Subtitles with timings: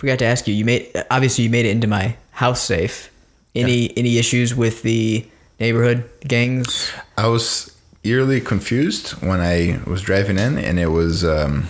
[0.00, 0.54] forgot to ask you.
[0.54, 3.10] You made obviously you made it into my house safe.
[3.54, 5.24] Any any issues with the
[5.60, 6.90] neighborhood gangs?
[7.18, 11.68] I was eerily confused when I was driving in, and it was um,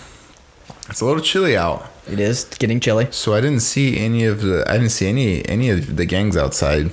[0.88, 3.08] it's a little chilly out, It is getting chilly.
[3.10, 6.36] so I didn't see any of the I didn't see any any of the gangs
[6.36, 6.92] outside.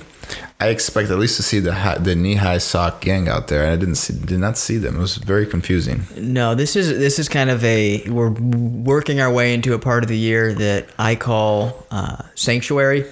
[0.60, 3.62] I expect at least to see the hi- the knee high sock gang out there,
[3.64, 4.96] and I didn't see did not see them.
[4.96, 6.06] It was very confusing.
[6.16, 10.02] No, this is this is kind of a we're working our way into a part
[10.02, 13.04] of the year that I call uh, sanctuary,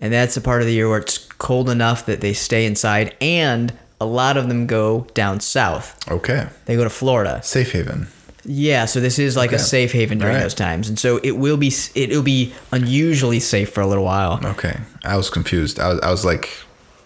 [0.00, 3.14] and that's a part of the year where it's cold enough that they stay inside,
[3.20, 5.94] and a lot of them go down south.
[6.10, 7.40] Okay, They go to Florida.
[7.42, 8.08] safe haven.
[8.44, 10.44] Yeah, so this is like a safe haven during Alright.
[10.44, 14.40] those times, and so it will be it'll be unusually safe for a little while.
[14.44, 15.78] Okay, I was confused.
[15.78, 16.48] I was I was like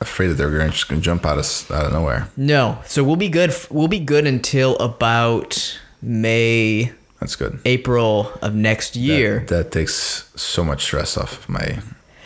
[0.01, 2.29] afraid that they were gonna just gonna jump out of out of nowhere.
[2.37, 3.53] No, so we'll be good.
[3.71, 7.59] We'll be good until about May, That's good.
[7.65, 9.41] April of next year.
[9.41, 11.79] That, that takes so much stress off of my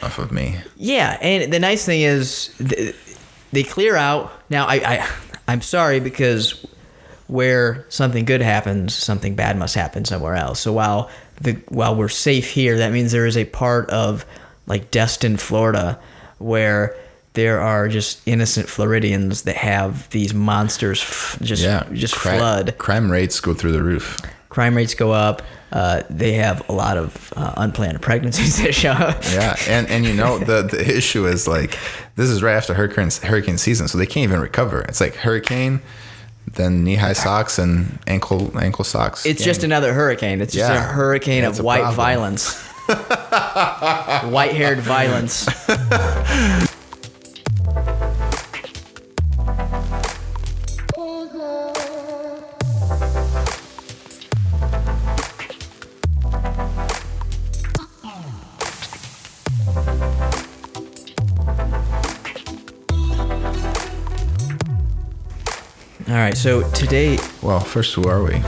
[0.03, 0.57] off of me.
[0.77, 2.95] Yeah, and the nice thing is th-
[3.53, 4.33] they clear out.
[4.51, 5.09] Now I, I
[5.47, 6.67] I'm sorry because
[7.29, 10.61] where something good happens, something bad must happen somewhere else.
[10.61, 14.27] So while the while we're safe here, that means there is a part of
[14.67, 15.99] like Destin, Florida,
[16.39, 16.97] where
[17.35, 22.77] there are just innocent Floridians that have these monsters f- just Yeah, just flood.
[22.79, 24.19] Crime rates go through the roof.
[24.49, 25.43] Crime rates go up.
[25.71, 29.23] Uh, they have a lot of uh, unplanned pregnancies that show up.
[29.33, 31.79] Yeah, and and you know the the issue is like
[32.17, 34.81] this is right after hurricane hurricane season, so they can't even recover.
[34.83, 35.81] It's like hurricane,
[36.55, 39.27] then knee high socks and ankle ankle socks.
[39.27, 40.41] It's just another hurricane.
[40.41, 41.97] It's just a hurricane that's of white problem.
[41.97, 42.57] violence.
[42.89, 45.47] white haired violence.
[66.41, 67.61] so today well.
[67.61, 68.41] First, who are we?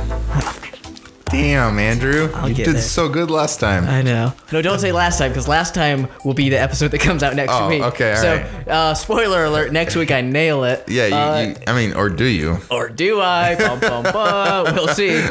[1.31, 2.83] Damn, Andrew, you get did there.
[2.83, 3.87] so good last time.
[3.87, 4.33] I know.
[4.53, 7.37] No, don't say last time because last time will be the episode that comes out
[7.37, 7.83] next Oh, week.
[7.83, 8.69] okay, all so, right.
[8.69, 10.85] uh, spoiler alert: next week I nail it.
[10.89, 12.59] yeah, you, Uh, you, I mean, or do you?
[12.71, 13.55] or do I?
[13.55, 14.75] Bum, bum, bum.
[14.75, 15.11] We'll see.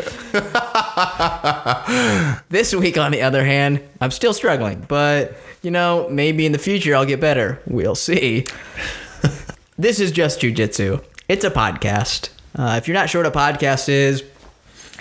[2.49, 6.59] this week, on the other hand, I'm still struggling, but you know, maybe in the
[6.59, 7.61] future I'll get better.
[7.67, 8.45] We'll see.
[9.77, 11.03] this is just jujitsu.
[11.27, 12.29] It's a podcast.
[12.59, 14.21] Uh, if you're not sure what a podcast is,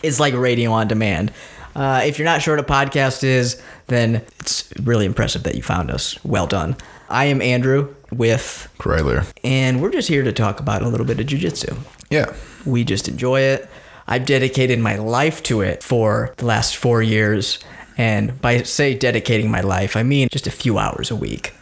[0.05, 1.33] it's like radio on demand.
[1.75, 5.63] Uh, if you're not sure what a podcast is, then it's really impressive that you
[5.63, 6.25] found us.
[6.25, 6.77] Well done.
[7.09, 9.27] I am Andrew with, Kryler.
[9.43, 11.77] and we're just here to talk about a little bit of jujitsu.
[12.11, 12.33] Yeah.
[12.65, 13.69] We just enjoy it.
[14.07, 17.59] I've dedicated my life to it for the last four years.
[17.97, 21.53] And by say dedicating my life, I mean just a few hours a week.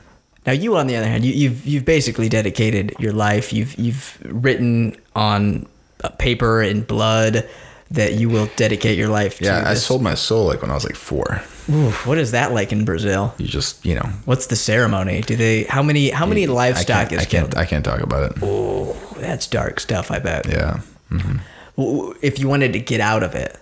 [0.46, 3.52] Now you, on the other hand, you, you've you've basically dedicated your life.
[3.52, 5.66] You've you've written on
[6.06, 7.48] Uh, paper and blood
[7.90, 9.44] that you will dedicate your life to.
[9.44, 11.42] Yeah, I sold my soul like when I was like four.
[11.68, 13.34] Ooh, what is that like in Brazil?
[13.38, 15.20] You just, you know, What's the ceremony?
[15.22, 15.64] Do they?
[15.64, 16.10] How many?
[16.10, 17.56] How many I livestock can't, is I can't, killed?
[17.56, 18.38] I can't talk about it.
[18.42, 20.10] Oh, that's dark stuff.
[20.10, 20.46] I bet.
[20.46, 20.80] Yeah.
[21.10, 21.38] Mm-hmm.
[21.76, 23.58] W- if you wanted to get out of it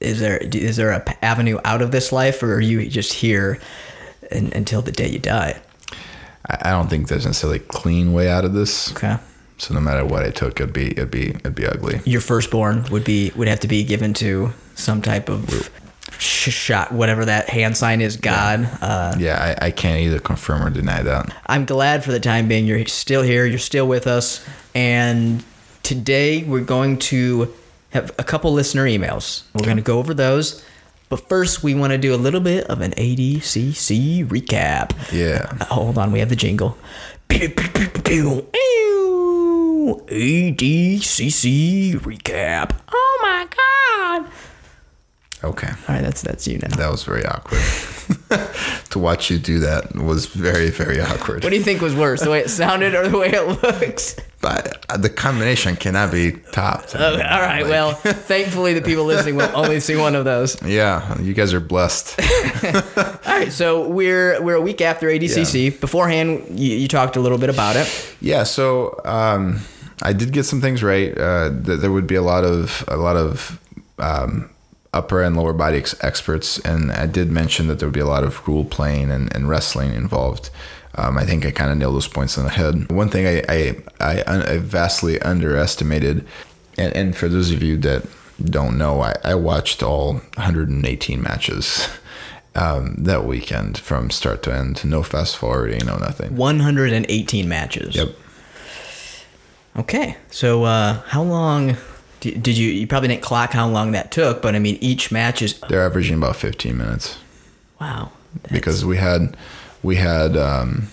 [0.00, 0.20] is
[0.76, 3.58] there a avenue out of this life or are you just here
[4.30, 5.60] un until the day you die
[6.48, 8.92] I, I don't think there's necessarily a clean way out of this.
[8.92, 9.16] okay
[9.58, 12.00] So no matter what I took, it'd be, it'd be, it'd be ugly.
[12.04, 15.68] your firstborn would be would have to be given to some type of
[16.18, 20.62] sh- shot whatever that hand sign is god uh, Yeah, I, I can't either confirm
[20.62, 21.34] or deny that.
[21.46, 25.42] i'm glad for the time being you're still here you're still with us and
[25.82, 27.52] today we're going to
[27.90, 30.64] have a couple listener emails we're going to go over those
[31.08, 35.50] but first we want to do a little bit of an adcc recap Yeah.
[35.60, 36.78] Uh, hold on, we have the jingle.
[39.86, 41.46] ADCC
[42.00, 42.72] recap.
[42.92, 44.26] Oh my god!
[45.44, 45.68] Okay.
[45.68, 46.74] All right, that's that's you now.
[46.76, 47.60] That was very awkward.
[48.90, 51.44] to watch you do that was very, very awkward.
[51.44, 54.16] What do you think was worse, the way it sounded or the way it looks?
[54.40, 56.94] but uh, the combination cannot be topped.
[56.94, 60.60] Okay, all right, Like, well, thankfully the people listening will only see one of those.
[60.62, 62.18] Yeah, you guys are blessed.
[62.64, 65.80] All right, so we're we're a week after ADCC.
[65.80, 68.16] Beforehand, you, you talked a little bit about it.
[68.20, 69.60] Yeah, so um,
[70.02, 71.16] I did get some things right.
[71.16, 73.60] Uh, th- there would be a lot of a lot of
[73.98, 74.50] um,
[74.92, 78.06] upper and lower body ex- experts, and I did mention that there would be a
[78.06, 80.50] lot of rule playing and, and wrestling involved.
[80.94, 82.90] Um, I think I kind of nailed those points on the head.
[82.90, 86.26] One thing I I, I, un- I vastly underestimated,
[86.76, 88.06] and, and for those of you that
[88.42, 91.88] don't know, I, I watched all 118 matches.
[92.54, 94.84] um, that weekend from start to end.
[94.84, 96.34] No fast forwarding, no nothing.
[96.36, 97.94] 118 matches.
[97.94, 98.08] Yep.
[99.76, 100.16] Okay.
[100.30, 101.76] So uh, how long
[102.20, 102.70] did, did you?
[102.70, 105.84] You probably didn't clock how long that took, but I mean, each match is They're
[105.84, 107.16] averaging about 15 minutes
[107.80, 108.10] wow.
[108.34, 109.36] That's- because we had
[109.82, 110.36] we had.
[110.36, 110.88] Um,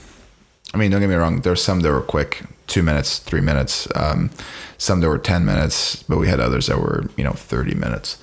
[0.73, 1.41] I mean, don't get me wrong.
[1.41, 3.87] There's some that were quick, two minutes, three minutes.
[3.95, 4.29] Um,
[4.77, 8.17] some that were 10 minutes, but we had others that were you know 30 minutes.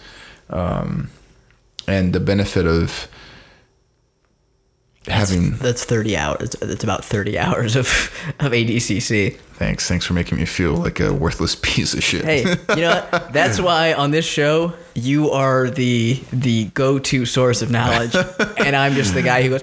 [0.50, 1.10] Um,
[1.88, 3.08] and the benefit of
[5.06, 6.50] having that's 30 hours.
[6.60, 7.86] That's about 30 hours of
[8.40, 9.36] of ADCC.
[9.54, 12.24] thanks thanks for making me feel like a worthless piece of shit.
[12.24, 13.32] Hey, you know what?
[13.32, 18.14] That's why on this show you are the the go-to source of knowledge,
[18.58, 19.62] and I'm just the guy who goes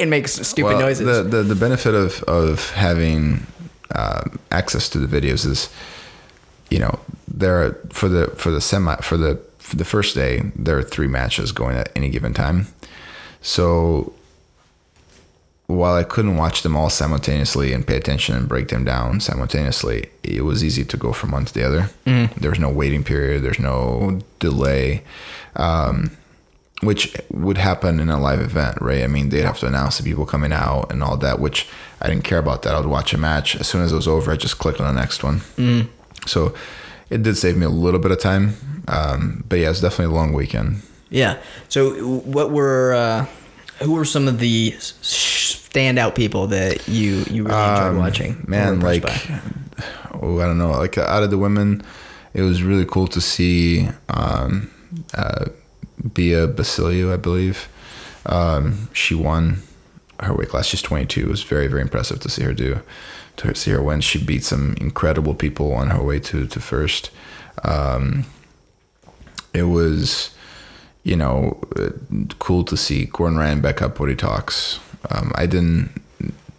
[0.00, 1.06] and makes stupid Well, noises.
[1.06, 3.46] The, the the benefit of of having
[3.94, 5.68] um, access to the videos is,
[6.70, 6.98] you know,
[7.28, 10.82] there are for the for the semi for the for the first day there are
[10.82, 12.66] three matches going at any given time,
[13.40, 14.12] so
[15.76, 20.08] while I couldn't watch them all simultaneously and pay attention and break them down simultaneously,
[20.22, 21.90] it was easy to go from one to the other.
[22.36, 23.42] There's no waiting period.
[23.42, 25.02] There's no delay.
[25.56, 26.16] Um,
[26.82, 29.04] which would happen in a live event, right?
[29.04, 31.68] I mean, they'd have to announce the people coming out and all that, which
[32.00, 32.74] I didn't care about that.
[32.74, 33.54] I would watch a match.
[33.54, 35.42] As soon as it was over, I just clicked on the next one.
[36.26, 36.54] So
[37.08, 38.56] it did save me a little bit of time.
[38.88, 40.82] Um, but yeah, it's definitely a long weekend.
[41.10, 41.38] yeah.
[41.68, 43.26] So what were uh,
[43.82, 48.32] who were some of the standout people that you you really enjoyed watching?
[48.32, 49.04] Um, Man, like,
[50.14, 50.70] oh, I don't know.
[50.72, 51.82] Like, out of the women,
[52.34, 54.70] it was really cool to see um,
[55.14, 55.46] uh,
[56.14, 57.68] Bia Basilio, I believe.
[58.26, 59.62] Um, she won
[60.20, 60.66] her weight class.
[60.66, 61.20] She's 22.
[61.20, 62.80] It was very, very impressive to see her do,
[63.38, 64.00] to see her win.
[64.00, 67.10] She beat some incredible people on her way to, to first.
[67.64, 68.24] Um,
[69.52, 70.34] it was,
[71.04, 71.90] you know, uh,
[72.38, 74.78] cool to see Gordon Ryan back up what he talks.
[75.10, 75.90] Um, I didn't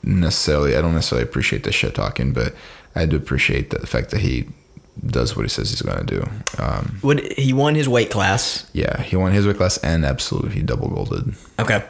[0.03, 2.53] necessarily, I don't necessarily appreciate the shit talking, but
[2.95, 4.47] I do appreciate the fact that he
[5.07, 6.23] does what he says he's going to do.
[6.61, 8.69] Um, What he won his weight class.
[8.73, 11.33] yeah, he won his weight class and absolutely he double golded.
[11.57, 11.83] Okay.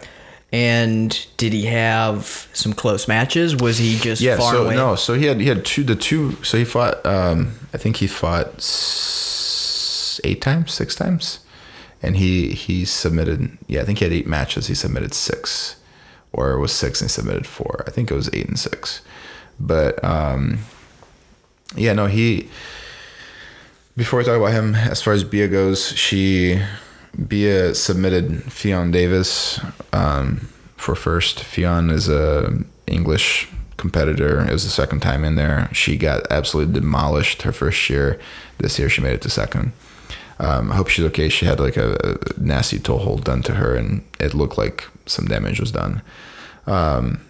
[0.53, 3.55] And did he have some close matches?
[3.55, 4.75] Was he just Yeah, far so away?
[4.75, 7.97] no, so he had he had two the two so he fought um I think
[7.97, 11.39] he fought s- eight times, six times.
[12.03, 14.67] And he he submitted yeah, I think he had eight matches.
[14.67, 15.77] He submitted six.
[16.31, 17.83] Or it was six and he submitted four.
[17.88, 19.01] I think it was eight and six.
[19.59, 20.59] But um
[21.75, 22.50] yeah, no, he
[23.95, 26.59] before we talk about him, as far as Bia goes, she
[27.27, 29.59] Bia submitted Ffion Davies
[29.91, 31.39] um, for first.
[31.39, 33.47] Ffion is a English
[33.77, 34.41] competitor.
[34.41, 35.69] It was the second time in there.
[35.73, 38.19] She got absolutely demolished her first year.
[38.57, 39.73] This year she made it to second.
[40.44, 41.30] Um, I hope she's okay.
[41.30, 44.86] She had like a, a nasty toe hold done to her, and it looked like
[45.06, 46.01] some damage was done.
[46.68, 47.22] Um,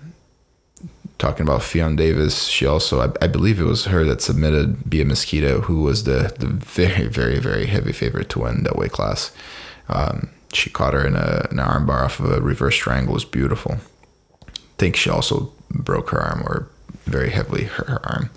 [1.19, 5.05] talking about Ffion Davies, she also, I, I believe it was her that submitted Bia
[5.05, 9.31] Mesquita, who was the, the very, very, very heavy favorite to win that weight class.
[9.89, 13.13] Um, she caught her in a, an armbar off of a reverse triangle.
[13.13, 13.77] It was beautiful.
[14.47, 16.67] I think she also broke her arm or
[17.05, 18.29] very heavily hurt her arm.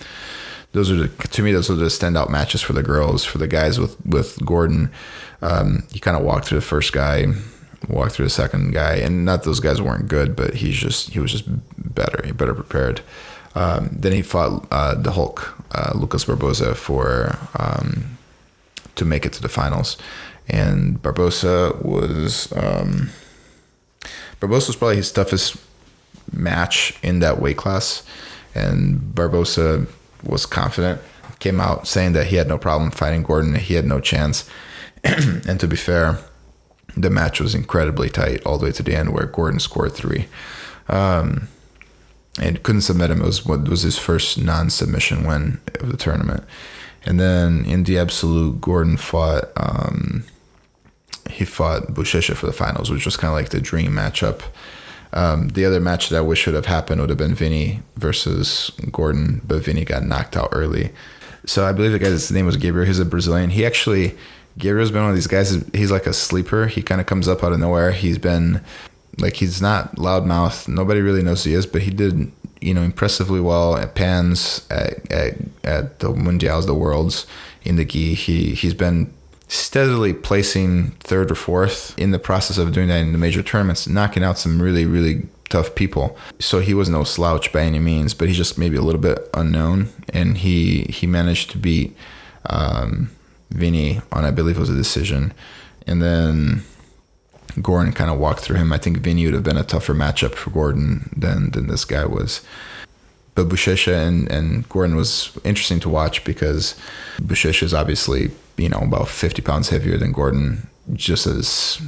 [0.76, 3.24] Those are the, to me, those are the standout matches for the girls.
[3.24, 4.92] For the guys with, with Gordon,
[5.40, 7.32] um, he kind of walked through the first guy,
[7.88, 11.18] walked through the second guy, and not those guys weren't good, but he's just he
[11.18, 11.44] was just
[11.94, 13.00] better, he better prepared.
[13.54, 18.18] Um, then he fought uh, the Hulk, uh, Lucas Barbosa, for um,
[18.96, 19.96] to make it to the finals,
[20.46, 23.08] and Barbosa was um,
[24.42, 25.56] Barbosa was probably his toughest
[26.34, 28.02] match in that weight class,
[28.54, 29.86] and Barbosa
[30.22, 31.00] was confident.
[31.38, 34.48] Came out saying that he had no problem fighting Gordon, he had no chance.
[35.04, 36.18] and to be fair,
[36.96, 40.28] the match was incredibly tight all the way to the end, where Gordon scored three.
[40.88, 41.48] Um,
[42.40, 43.22] and couldn't submit him.
[43.22, 46.44] It was what was his first non-submission win of the tournament.
[47.04, 49.44] And then in the absolute, Gordon fought.
[49.56, 50.24] Um,
[51.30, 54.42] he fought Buchecha for the finals, which was kind of like the dream matchup.
[55.12, 58.70] Um, the other match that I wish would have happened would have been Vinny versus
[58.90, 60.90] Gordon, but Vinny got knocked out early.
[61.46, 62.86] So I believe the guy's name was Gabriel.
[62.86, 63.50] He's a Brazilian.
[63.50, 64.16] He actually,
[64.58, 65.64] Gabriel's been one of these guys.
[65.72, 66.66] He's like a sleeper.
[66.66, 67.92] He kind of comes up out of nowhere.
[67.92, 68.62] He's been
[69.18, 70.68] like he's not loudmouth.
[70.68, 74.66] Nobody really knows who he is, but he did you know impressively well at Pans
[74.70, 75.34] at at,
[75.64, 77.26] at the Mundials, the Worlds
[77.64, 78.14] in the gi.
[78.14, 79.12] He he's been
[79.48, 83.86] steadily placing third or fourth in the process of doing that in the major tournaments,
[83.86, 86.16] knocking out some really really tough people.
[86.38, 89.28] So he was no slouch by any means, but he's just maybe a little bit
[89.34, 91.96] unknown, and he he managed to beat
[92.46, 93.10] um,
[93.50, 95.32] Vinny on I believe it was a decision,
[95.86, 96.64] and then
[97.62, 98.72] Gordon kind of walked through him.
[98.72, 102.04] I think Vinny would have been a tougher matchup for Gordon than than this guy
[102.04, 102.40] was.
[103.36, 106.74] But Buchecha and, and Gordon was interesting to watch because
[107.18, 111.78] Buchecha is obviously, you know, about 50 pounds heavier than Gordon, just as,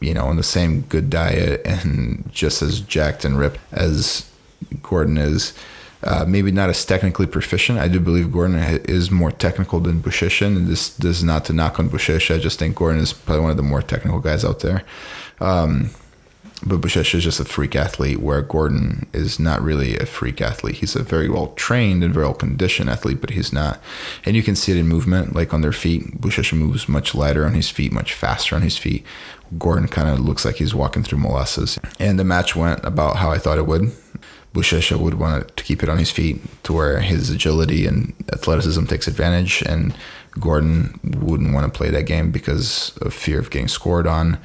[0.00, 4.28] you know, on the same good diet and just as jacked and ripped as
[4.82, 5.54] Gordon is.
[6.04, 7.78] Uh, maybe not as technically proficient.
[7.78, 8.56] I do believe Gordon
[8.86, 12.34] is more technical than Buchecha, and this, this is not to knock on Buchecha.
[12.34, 14.82] I just think Gordon is probably one of the more technical guys out there.
[15.40, 15.90] Um,
[16.64, 20.76] but Buchecha is just a freak athlete, where Gordon is not really a freak athlete.
[20.76, 23.80] He's a very well trained and very well conditioned athlete, but he's not.
[24.24, 26.20] And you can see it in movement, like on their feet.
[26.20, 29.04] Buchecha moves much lighter on his feet, much faster on his feet.
[29.58, 31.78] Gordon kind of looks like he's walking through molasses.
[31.98, 33.92] And the match went about how I thought it would.
[34.54, 38.84] Buchecha would want to keep it on his feet to where his agility and athleticism
[38.84, 39.94] takes advantage, and
[40.38, 44.38] Gordon wouldn't want to play that game because of fear of getting scored on.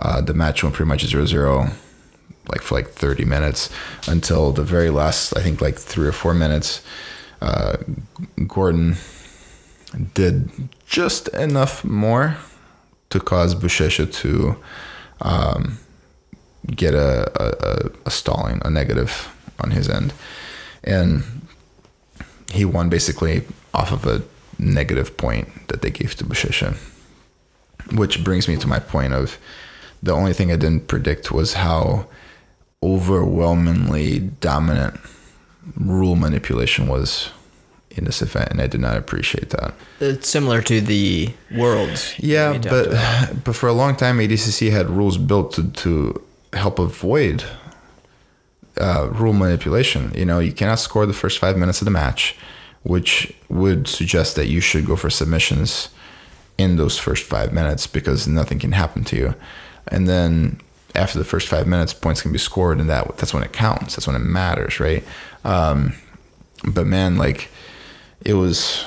[0.00, 1.70] Uh, the match went pretty much 0 0,
[2.48, 3.70] like for like 30 minutes
[4.08, 6.82] until the very last, I think like three or four minutes.
[7.40, 7.76] Uh,
[8.46, 8.96] Gordon
[10.14, 10.50] did
[10.86, 12.36] just enough more
[13.10, 14.56] to cause Buchecha to
[15.20, 15.78] um,
[16.66, 20.12] get a, a, a, stalling, a negative on his end.
[20.84, 21.24] And
[22.52, 23.42] he won basically
[23.74, 24.22] off of a
[24.58, 26.76] negative point that they gave to Buchecha.
[27.92, 29.38] Which brings me to my point of
[30.02, 32.06] the only thing I didn't predict was how
[32.82, 34.98] overwhelmingly dominant
[35.76, 37.30] rule manipulation was
[37.90, 39.74] in this event, and I did not appreciate that.
[40.00, 42.14] It's similar to the worlds.
[42.18, 42.90] Yeah, but
[43.44, 47.44] but for a long time, ADCC had rules built to to help avoid
[48.78, 50.12] uh, rule manipulation.
[50.14, 52.36] You know, you cannot score the first five minutes of the match,
[52.82, 55.90] which would suggest that you should go for submissions
[56.56, 59.34] in those first five minutes because nothing can happen to you
[59.90, 60.60] and then
[60.94, 63.96] after the first five minutes, points can be scored, and that that's when it counts.
[63.96, 65.04] That's when it matters, right?
[65.44, 65.94] Um,
[66.64, 67.48] but man, like
[68.24, 68.84] it was.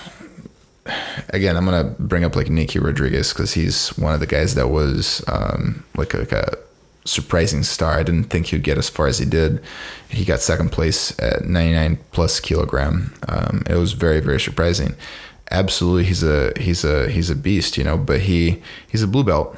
[1.30, 4.68] Again, I'm gonna bring up like Nicky Rodriguez because he's one of the guys that
[4.68, 6.58] was um, like, a, like a
[7.06, 7.94] surprising star.
[7.94, 9.64] I didn't think he'd get as far as he did.
[10.10, 13.14] He got second place at 99 plus kilogram.
[13.30, 14.96] Um, it was very very surprising.
[15.52, 17.98] Absolutely, he's a he's a he's a beast, you know.
[17.98, 19.58] But he he's a blue belt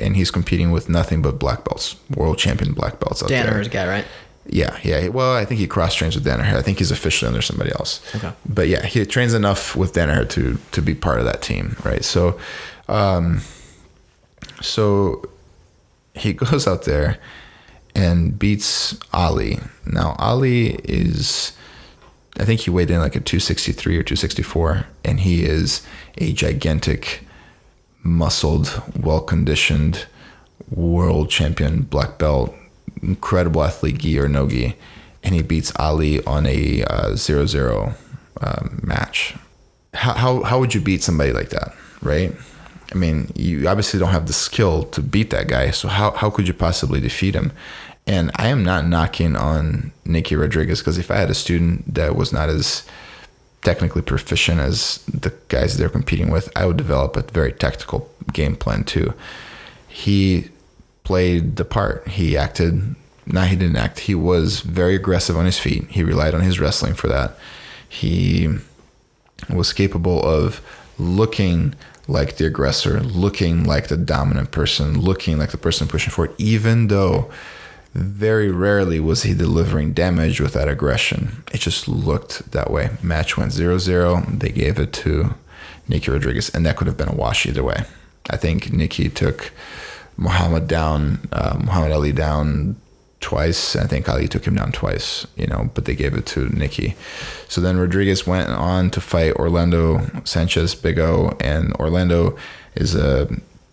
[0.00, 3.86] and he's competing with nothing but black belts, world champion black belts out Danaher's guy,
[3.86, 4.04] right?
[4.46, 5.08] Yeah, yeah.
[5.08, 6.54] Well, I think he cross trains with Danaher.
[6.54, 8.00] I think he's officially under somebody else.
[8.14, 8.32] Okay.
[8.48, 12.04] But yeah, he trains enough with Danaher to to be part of that team, right?
[12.04, 12.38] So,
[12.88, 13.42] um,
[14.62, 15.22] so
[16.14, 17.18] he goes out there
[17.94, 19.58] and beats Ali.
[19.84, 21.52] Now Ali is,
[22.38, 25.82] I think he weighed in like a 263 or 264, and he is
[26.18, 27.26] a gigantic
[28.08, 30.06] muscled, well conditioned
[30.70, 32.54] world champion black belt,
[33.02, 34.74] incredible athlete, gi or no gi,
[35.22, 37.94] and he beats Ali on a uh, 0 0
[38.40, 39.34] um, match.
[39.94, 42.34] How, how, how would you beat somebody like that, right?
[42.92, 46.30] I mean, you obviously don't have the skill to beat that guy, so how, how
[46.30, 47.52] could you possibly defeat him?
[48.06, 52.16] And I am not knocking on Nicky Rodriguez because if I had a student that
[52.16, 52.84] was not as
[53.62, 58.56] technically proficient as the guys they're competing with, I would develop a very tactical game
[58.56, 59.14] plan too.
[59.88, 60.50] He
[61.04, 62.06] played the part.
[62.08, 62.94] He acted,
[63.26, 64.00] not he didn't act.
[64.00, 65.84] He was very aggressive on his feet.
[65.88, 67.36] He relied on his wrestling for that.
[67.88, 68.48] He
[69.48, 70.60] was capable of
[70.98, 71.74] looking
[72.06, 76.88] like the aggressor, looking like the dominant person, looking like the person pushing forward, even
[76.88, 77.30] though
[77.94, 81.42] very rarely was he delivering damage with that aggression.
[81.52, 82.90] It just looked that way.
[83.02, 84.24] Match went 0 0.
[84.30, 85.34] They gave it to
[85.88, 87.84] Nicky Rodriguez, and that could have been a wash either way.
[88.30, 89.52] I think Nicky took
[90.16, 92.76] Muhammad down, uh, Muhammad Ali down
[93.20, 93.74] twice.
[93.74, 96.94] I think Ali took him down twice, you know, but they gave it to Nicky.
[97.48, 102.36] So then Rodriguez went on to fight Orlando Sanchez Big O, and Orlando
[102.74, 103.28] is a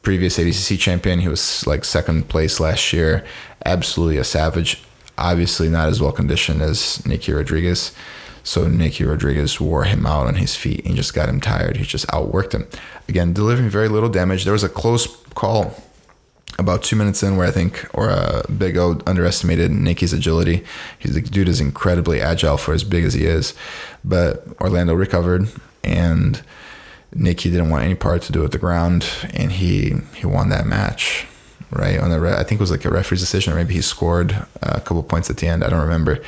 [0.05, 1.19] previous ADCC champion.
[1.19, 3.25] He was like second place last year.
[3.65, 4.81] Absolutely a savage.
[5.17, 7.91] Obviously not as well conditioned as Nicky Rodriguez.
[8.43, 11.77] So Nicky Rodriguez wore him out on his feet and just got him tired.
[11.77, 12.67] He just outworked him.
[13.09, 14.43] Again, delivering very little damage.
[14.43, 15.75] There was a close call
[16.59, 20.63] about two minutes in where I think or uh, Big O underestimated Nicky's agility.
[20.99, 23.55] He's the dude is incredibly agile for as big as he is,
[24.03, 25.49] but Orlando recovered
[25.83, 26.43] and
[27.13, 30.65] Nicky didn't want any part to do with the ground, and he he won that
[30.65, 31.27] match.
[31.71, 33.81] Right on the re- I think it was like a referee's decision, or maybe he
[33.81, 34.31] scored
[34.61, 35.63] a couple points at the end.
[35.63, 36.23] I don't remember,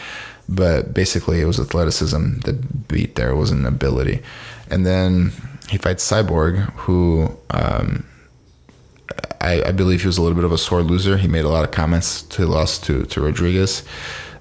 [0.50, 3.30] but basically it was athleticism that beat there.
[3.30, 4.22] It wasn't ability.
[4.70, 5.32] And then
[5.70, 8.06] he fights Cyborg, who um,
[9.42, 11.18] I, I believe he was a little bit of a sore loser.
[11.18, 13.84] He made a lot of comments to loss to to Rodriguez,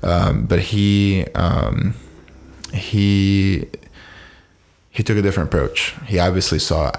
[0.02, 1.95] um, but he um,
[2.73, 3.66] he
[4.96, 5.94] he took a different approach.
[6.06, 6.90] He obviously saw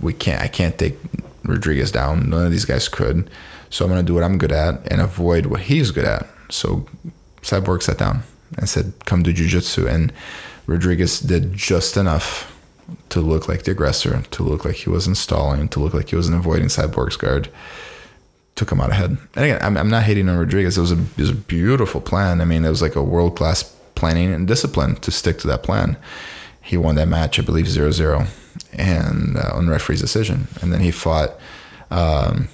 [0.00, 0.96] we can't I can't take
[1.44, 2.30] Rodriguez down.
[2.30, 3.28] None of these guys could.
[3.68, 6.26] So I'm gonna do what I'm good at and avoid what he's good at.
[6.50, 6.86] So
[7.42, 8.22] Cyborg sat down
[8.56, 10.10] and said, "Come do jujitsu," and
[10.66, 12.50] Rodriguez did just enough
[13.10, 16.16] to look like the aggressor, to look like he was installing, to look like he
[16.16, 17.50] wasn't avoiding Cyborg's guard.
[18.54, 19.18] Took him out ahead.
[19.34, 20.78] And again, I'm, I'm not hating on Rodriguez.
[20.78, 22.40] It was a it was a beautiful plan.
[22.40, 23.64] I mean, it was like a world class
[23.96, 25.98] planning and discipline to stick to that plan.
[26.64, 28.26] He won that match, I believe, 0-0
[28.72, 30.48] and uh, on referee's decision.
[30.60, 31.38] And then he fought
[31.90, 32.48] um,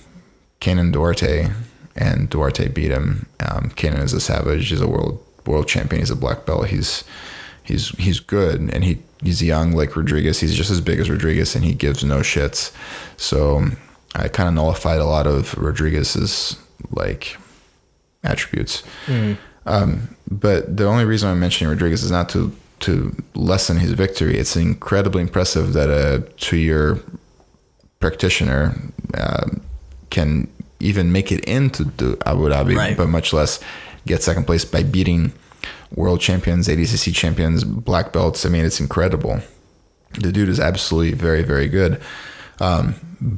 [0.60, 1.50] Kaynan Duarte,
[1.96, 3.26] and Duarte beat him.
[3.40, 4.68] Um, Kaynan is a savage.
[4.68, 6.00] He's a world world champion.
[6.00, 6.68] He's a black belt.
[6.68, 7.04] He's
[7.62, 10.40] he's he's good, and he he's young like Rodriguez.
[10.40, 12.72] He's just as big as Rodriguez, and he gives no shits.
[13.16, 13.64] So
[14.14, 16.56] I kind of nullified a lot of Rodriguez's
[16.90, 17.36] like
[18.24, 18.82] attributes.
[19.66, 24.38] Um, but the only reason I'm mentioning Rodriguez is not to to lessen his victory.
[24.38, 26.98] It's incredibly impressive that a two-year
[28.00, 28.74] practitioner
[29.14, 29.48] uh,
[30.10, 30.48] can
[30.80, 32.96] even make it into the Abu Dhabi, Right.
[32.96, 33.60] but much less
[34.06, 35.32] get second place by beating
[35.94, 38.46] world champions, ADCC champions, black belts.
[38.46, 39.40] I mean, it's incredible.
[40.18, 42.00] The dude is absolutely very, very good.
[42.60, 42.94] Um,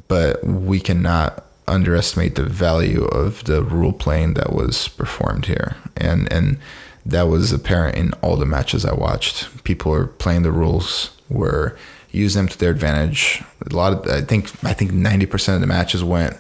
[0.09, 6.33] but we cannot underestimate the value of the rule playing that was performed here, and
[6.33, 6.59] and
[7.07, 9.65] that was apparent in all the matches I watched.
[9.65, 11.77] People are playing the rules, were
[12.11, 13.43] use them to their advantage.
[13.71, 16.37] A lot of I think I think ninety percent of the matches went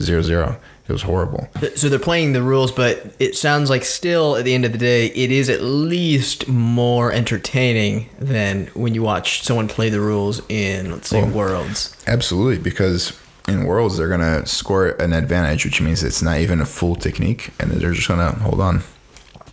[0.00, 0.60] zero zero.
[0.88, 1.48] It was horrible.
[1.74, 4.78] So they're playing the rules, but it sounds like still at the end of the
[4.78, 10.40] day, it is at least more entertaining than when you watch someone play the rules
[10.48, 11.96] in, let's say, Worlds.
[12.06, 16.66] Absolutely, because in worlds they're gonna score an advantage, which means it's not even a
[16.66, 18.82] full technique, and they're just gonna hold on.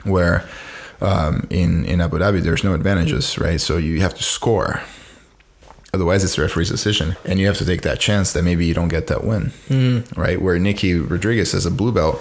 [0.04, 0.48] Where
[1.02, 3.60] um, in in Abu Dhabi there's no advantages, right?
[3.60, 4.82] So you have to score.
[5.94, 8.74] Otherwise, it's the referee's decision, and you have to take that chance that maybe you
[8.74, 9.52] don't get that win,
[10.16, 10.42] right?
[10.42, 12.20] Where Nicky Rodriguez, as a blue belt,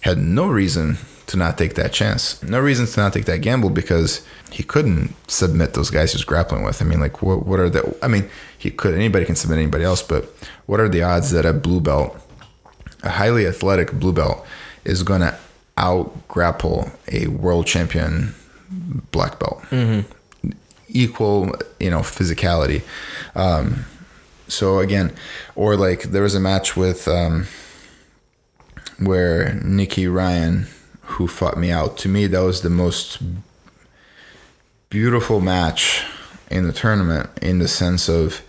[0.00, 3.70] had no reason to not take that chance, no reason to not take that gamble
[3.70, 6.82] because he couldn't submit those guys he's grappling with.
[6.82, 7.96] I mean, like, what what are the?
[8.02, 8.92] I mean, he could.
[8.92, 10.24] Anybody can submit anybody else, but
[10.66, 12.16] what are the odds that a blue belt,
[13.04, 14.44] a highly athletic blue belt,
[14.84, 15.38] is going to
[15.76, 18.34] out grapple a world champion
[19.10, 19.62] black belt?
[20.88, 22.82] equal, you know, physicality.
[23.34, 23.84] Um,
[24.48, 25.12] so again,
[25.54, 27.46] or like there was a match with um,
[28.98, 30.66] where Nicky Ryan,
[31.02, 31.96] who fought Miyao.
[31.96, 33.18] To me, that was the most
[34.90, 36.04] beautiful match
[36.50, 38.42] in the tournament in the sense of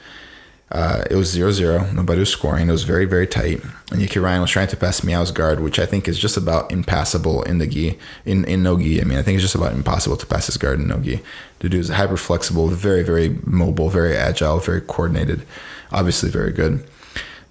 [0.73, 1.93] uh, it was 0-0.
[1.93, 2.67] Nobody was scoring.
[2.67, 3.63] It was very, very tight.
[3.91, 6.71] And Nicky Ryan was trying to pass Miyao's guard, which I think is just about
[6.71, 8.99] impassable in the gi, in, in no gi.
[8.99, 11.21] I mean, I think it's just about impossible to pass his guard in no gi.
[11.59, 15.45] The dude is hyper flexible, very, very mobile, very agile, very coordinated.
[15.91, 16.83] Obviously very good.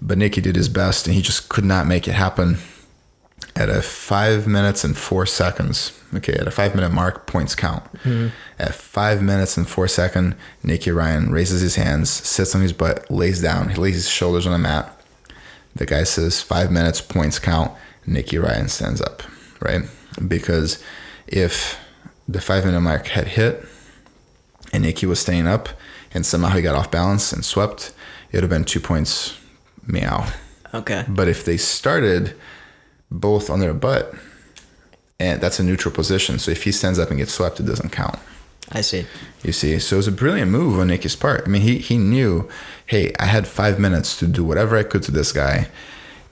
[0.01, 2.57] But Nicky did his best, and he just could not make it happen
[3.55, 5.99] at a five minutes and four seconds.
[6.15, 7.83] Okay, at a five minute mark, points count.
[8.03, 8.27] Hmm.
[8.59, 13.09] At five minutes and four second, Nicky Ryan raises his hands, sits on his butt,
[13.11, 13.69] lays down.
[13.69, 14.99] He lays his shoulders on the mat.
[15.75, 17.71] The guy says five minutes, points count.
[18.05, 19.23] Nicky Ryan stands up,
[19.59, 19.83] right?
[20.27, 20.83] Because
[21.27, 21.79] if
[22.27, 23.65] the five minute mark had hit
[24.71, 25.69] and Nicky was staying up
[26.13, 27.93] and somehow he got off balance and swept,
[28.31, 29.37] it would have been two points
[29.87, 30.31] Miyao.
[30.73, 31.05] Okay.
[31.07, 32.35] But if they started
[33.13, 34.13] both on their butt,
[35.19, 37.91] and that's a neutral position, so if he stands up and gets swept, it doesn't
[37.91, 38.19] count.
[38.71, 39.05] I see.
[39.43, 41.43] You see, so it was a brilliant move on Nicky's part.
[41.45, 42.49] I mean, he he knew,
[42.87, 45.67] hey, I had five minutes to do whatever I could to this guy,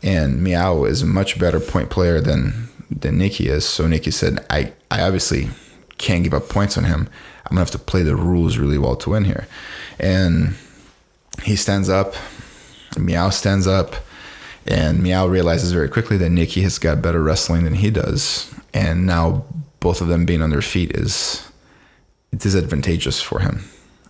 [0.02, 3.66] and Miyao is a much better point player than than Nicky is.
[3.66, 5.50] So Nicky said, I I obviously
[5.98, 7.10] can't give up points on him.
[7.46, 9.48] I'm gonna have to play the rules really well to win here,
[10.00, 10.56] and
[11.44, 12.16] he stands up.
[12.96, 13.96] Miyao stands up,
[14.66, 19.06] and Miyao realizes very quickly that Nicky has got better wrestling than he does, and
[19.06, 19.46] now
[19.80, 21.50] both of them being on their feet is
[22.36, 23.64] disadvantageous for him.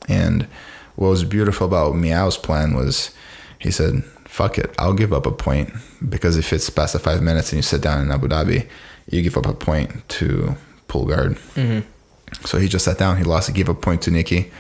[0.08, 0.48] And
[0.96, 3.12] what was beautiful about Miyao's plan was
[3.60, 5.72] he said, "Fuck it, I'll give up a point
[6.08, 8.68] because if it's past the five minutes and you sit down in Abu Dhabi,
[9.10, 10.56] you give up a point to
[10.88, 11.88] pull guard." Mm-hmm.
[12.46, 13.18] So he just sat down.
[13.18, 13.48] He lost.
[13.48, 14.52] He gave a point to Nicky,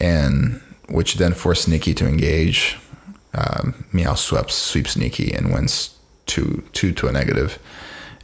[0.00, 2.76] and which then forced Nicky to engage.
[3.34, 7.58] Um, Miyao sweeps sweeps Nicky and wins two two to a negative,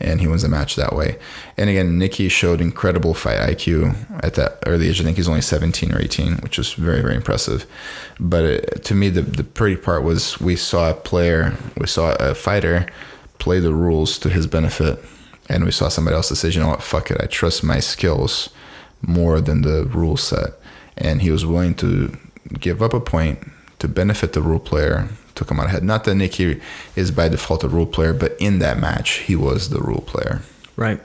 [0.00, 1.18] and he wins the match that way.
[1.56, 5.00] And again, Nicky showed incredible fight IQ at that early age.
[5.00, 7.66] I think he's only 17 or 18, which was very, very impressive.
[8.20, 12.14] But it, to me, the, the pretty part was we saw a player, we saw
[12.16, 12.86] a fighter
[13.38, 15.02] play the rules to his benefit,
[15.48, 18.50] and we saw somebody else say, you know what, fuck it, I trust my skills
[19.00, 20.50] more than the rule set.
[20.96, 22.16] And he was willing to
[22.58, 23.38] give up a point
[23.78, 25.84] to benefit the rule player to come out ahead.
[25.84, 26.60] Not that Nicky
[26.96, 30.42] is by default a rule player, but in that match, he was the rule player.
[30.76, 31.00] Right.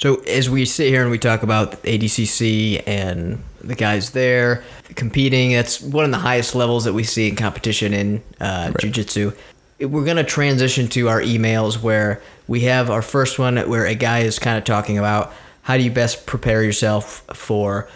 [0.00, 4.62] So as we sit here and we talk about ADCC and the guys there
[4.94, 8.76] competing, that's one of the highest levels that we see in competition in uh, right.
[8.80, 9.32] jiu-jitsu.
[9.80, 13.94] We're going to transition to our emails where we have our first one where a
[13.94, 17.88] guy is kind of talking about how do you best prepare yourself for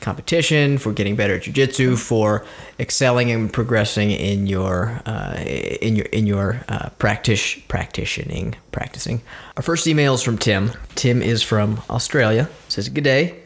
[0.00, 2.44] competition, for getting better at jujitsu, for
[2.78, 9.20] excelling and progressing in your uh, in your in your uh, practice practicing practicing.
[9.56, 10.72] Our first email is from Tim.
[10.94, 12.48] Tim is from Australia.
[12.68, 13.40] Says good day,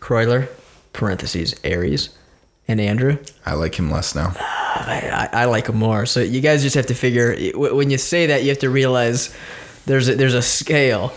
[0.00, 0.48] Croyler,
[0.92, 2.10] parentheses Aries,
[2.66, 3.18] and Andrew.
[3.46, 4.34] I like him less now.
[4.38, 6.06] I, I, I like him more.
[6.06, 9.34] So you guys just have to figure when you say that you have to realize
[9.86, 11.12] there's a, there's a scale,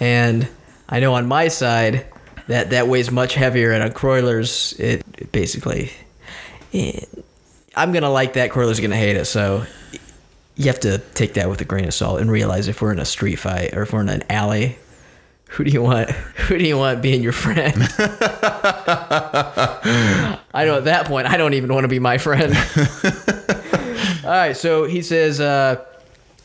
[0.00, 0.48] and
[0.88, 2.06] I know on my side
[2.48, 5.92] that that weighs much heavier, and on Croyler's, it, it basically.
[6.72, 7.08] It,
[7.76, 8.50] I'm gonna like that.
[8.50, 9.26] Croyler's gonna hate it.
[9.26, 9.64] So
[10.56, 12.98] you have to take that with a grain of salt and realize if we're in
[12.98, 14.76] a street fight or if we're in an alley,
[15.50, 16.10] who do you want?
[16.48, 17.74] Who do you want being your friend?
[20.54, 22.54] I know at that point I don't even want to be my friend.
[24.24, 25.84] All right, so he says, uh,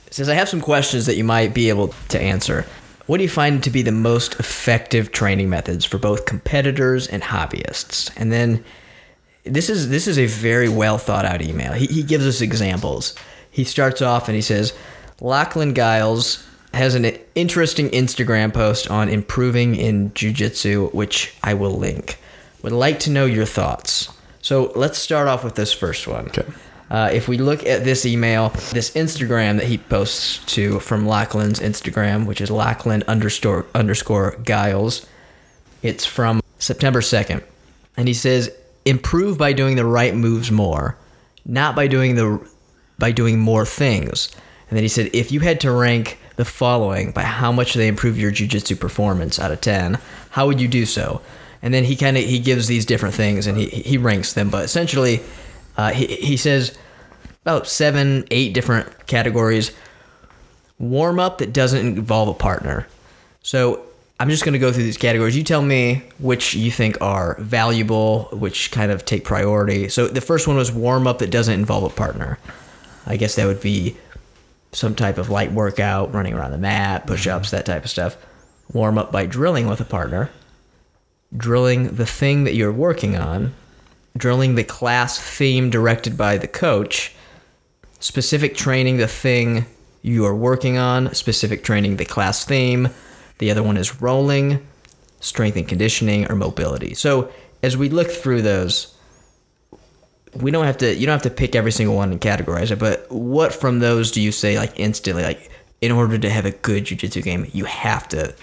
[0.10, 2.66] says I have some questions that you might be able to answer.
[3.06, 7.22] What do you find to be the most effective training methods for both competitors and
[7.22, 8.10] hobbyists?
[8.16, 8.64] And then
[9.44, 11.74] this is this is a very well thought out email.
[11.74, 13.14] He, he gives us examples.
[13.52, 14.74] He starts off and he says,
[15.20, 22.18] Lachlan Giles has an interesting Instagram post on improving in jujitsu, which I will link.
[22.64, 24.10] Would like to know your thoughts.
[24.42, 26.28] So let's start off with this first one.
[26.28, 26.46] Okay.
[26.94, 31.60] Uh, if we look at this email, this Instagram that he posts to from Lachlan's
[31.60, 35.04] Instagram, which is Lachlan underscore underscore Giles,
[35.82, 37.44] it's from September 2nd.
[37.98, 38.52] And he says,
[38.86, 40.96] improve by doing the right moves more,
[41.46, 42.48] not by doing the
[43.00, 44.30] by doing more things.
[44.70, 47.88] And then he said, if you had to rank the following by how much they
[47.88, 49.98] improve your jujitsu performance out of 10,
[50.30, 51.22] how would you do so?
[51.64, 54.52] And then he kind of he gives these different things and he he ranks them,
[54.52, 55.24] but essentially
[55.78, 56.78] uh, he, he says
[57.44, 59.72] about seven, eight different categories.
[60.80, 62.88] Warm up that doesn't involve a partner.
[63.42, 63.86] So
[64.20, 65.36] I'm just going to go through these categories.
[65.36, 69.90] You tell me which you think are valuable, which kind of take priority.
[69.90, 72.40] So the first one was warm up that doesn't involve a partner.
[73.06, 73.98] I guess that would be
[74.72, 78.18] some type of light workout, running around the mat, push ups, that type of stuff.
[78.72, 80.30] Warm up by drilling with a partner.
[81.36, 83.54] Drilling the thing that you're working on
[84.18, 87.16] drilling the class theme directed by the coach,
[88.00, 89.66] specific training the thing
[90.02, 92.90] you are working on, specific training the class theme.
[93.40, 94.66] The other one is rolling,
[95.20, 96.94] strength and conditioning, or mobility.
[96.94, 97.32] So
[97.64, 98.96] as we look through those,
[100.36, 102.80] we don't have to you don't have to pick every single one and categorize it,
[102.80, 106.52] but what from those do you say like instantly like in order to have a
[106.52, 108.34] good jiu-jitsu game, you have to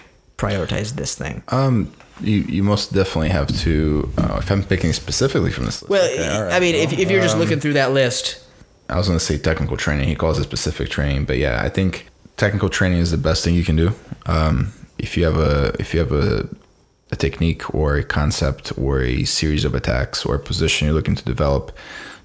[0.41, 1.43] prioritize this thing?
[1.49, 4.11] Um you, you most definitely have to.
[4.19, 5.91] Uh, if I'm picking specifically from this list.
[5.91, 6.53] Well, okay, right.
[6.53, 8.45] I mean, well, if, if you're just um, looking through that list.
[8.89, 10.09] I was going to say technical training.
[10.09, 13.55] He calls it specific training, but yeah, I think technical training is the best thing
[13.55, 13.93] you can do.
[14.27, 16.49] Um, if you have a if you have a
[17.13, 21.17] a technique or a concept or a series of attacks or a position you're looking
[21.17, 21.77] to develop,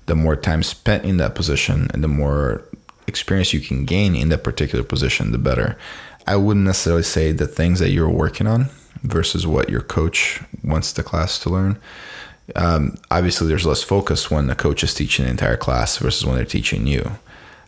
[0.06, 2.68] the more time spent in that position and the more
[3.08, 5.78] experience you can gain in that particular position, the better.
[6.28, 8.70] I wouldn't necessarily say the things that you're working on
[9.04, 11.78] versus what your coach wants the class to learn.
[12.56, 16.36] Um, obviously, there's less focus when the coach is teaching the entire class versus when
[16.36, 17.12] they're teaching you.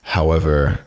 [0.03, 0.81] However,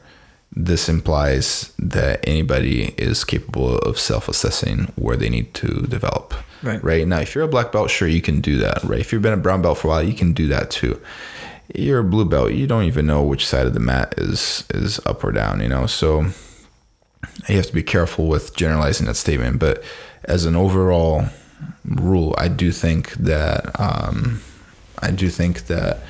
[0.52, 6.34] this implies that anybody is capable of self-assessing where they need to develop.
[6.62, 6.82] Right.
[6.82, 7.06] Right.
[7.06, 8.82] Now, if you're a black belt, sure you can do that.
[8.84, 9.00] Right.
[9.00, 11.00] If you've been a brown belt for a while, you can do that too.
[11.74, 12.52] You're a blue belt.
[12.52, 15.60] You don't even know which side of the mat is is up or down.
[15.60, 16.26] You know, so
[17.48, 19.58] you have to be careful with generalizing that statement.
[19.58, 19.82] But
[20.24, 21.26] as an overall
[21.84, 24.42] rule, I do think that um,
[24.98, 26.00] I do think that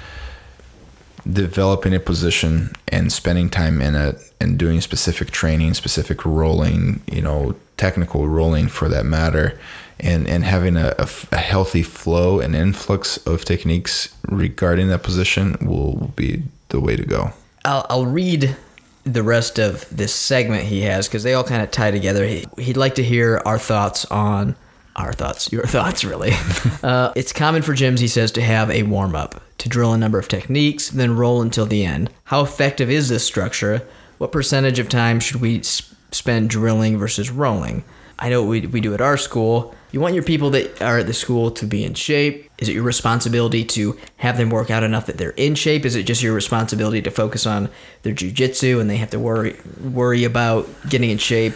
[1.30, 7.20] developing a position and spending time in it and doing specific training, specific rolling, you
[7.20, 9.58] know, technical rolling for that matter,
[9.98, 15.56] and and having a, a, a healthy flow and influx of techniques regarding that position
[15.60, 17.32] will be the way to go.
[17.64, 18.56] I'll, I'll read
[19.04, 22.26] the rest of this segment he has because they all kind of tie together.
[22.26, 24.56] He, he'd like to hear our thoughts on
[24.96, 26.32] our thoughts, your thoughts, really.
[26.82, 29.98] uh, it's common for gyms, he says, to have a warm up, to drill a
[29.98, 32.10] number of techniques, then roll until the end.
[32.24, 33.86] How effective is this structure?
[34.18, 37.84] What percentage of time should we s- spend drilling versus rolling?
[38.20, 39.74] I know what we, we do at our school.
[39.92, 42.48] You want your people that are at the school to be in shape.
[42.58, 45.84] Is it your responsibility to have them work out enough that they're in shape?
[45.84, 47.70] Is it just your responsibility to focus on
[48.02, 51.54] their jujitsu and they have to worry worry about getting in shape?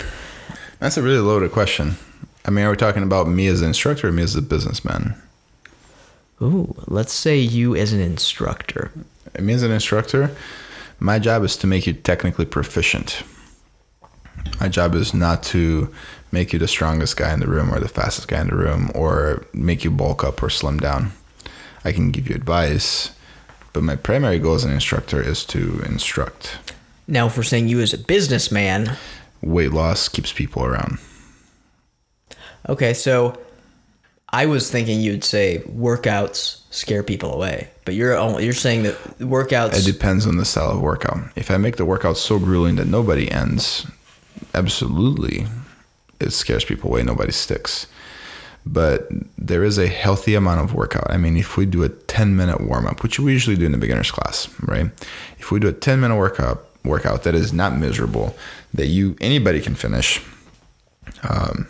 [0.81, 1.97] That's a really loaded question.
[2.47, 5.15] I mean, are we talking about me as an instructor or me as a businessman?
[6.43, 8.91] Ooh, let's say you as an instructor.
[9.39, 10.35] Me as an instructor,
[10.99, 13.23] my job is to make you technically proficient.
[14.61, 15.93] My job is not to
[16.35, 18.91] make you the strongest guy in the room or the fastest guy in the room
[18.95, 21.13] or make you bulk up or slim down.
[21.85, 23.11] I can give you advice,
[23.73, 26.59] but my primary goal as an instructor is to instruct.
[27.07, 28.97] Now, if we're saying you as a businessman,
[29.43, 30.99] Weight loss keeps people around.
[32.69, 33.39] okay, so
[34.31, 38.95] I was thinking you'd say workouts scare people away, but you're only, you're saying that
[39.19, 39.79] workouts.
[39.79, 41.19] It depends on the style of workout.
[41.37, 43.87] If I make the workout so grueling that nobody ends,
[44.55, 45.47] absolutely,
[46.25, 47.03] it scares people away.
[47.03, 47.87] Nobody sticks.
[48.67, 51.11] But there is a healthy amount of workout.
[51.11, 53.73] I mean, if we do a 10 minute warm up, which we usually do in
[53.73, 54.91] the beginner's class, right?
[55.39, 58.35] If we do a 10 minute workout, workout that is not miserable,
[58.73, 60.23] that you anybody can finish,
[61.29, 61.69] um,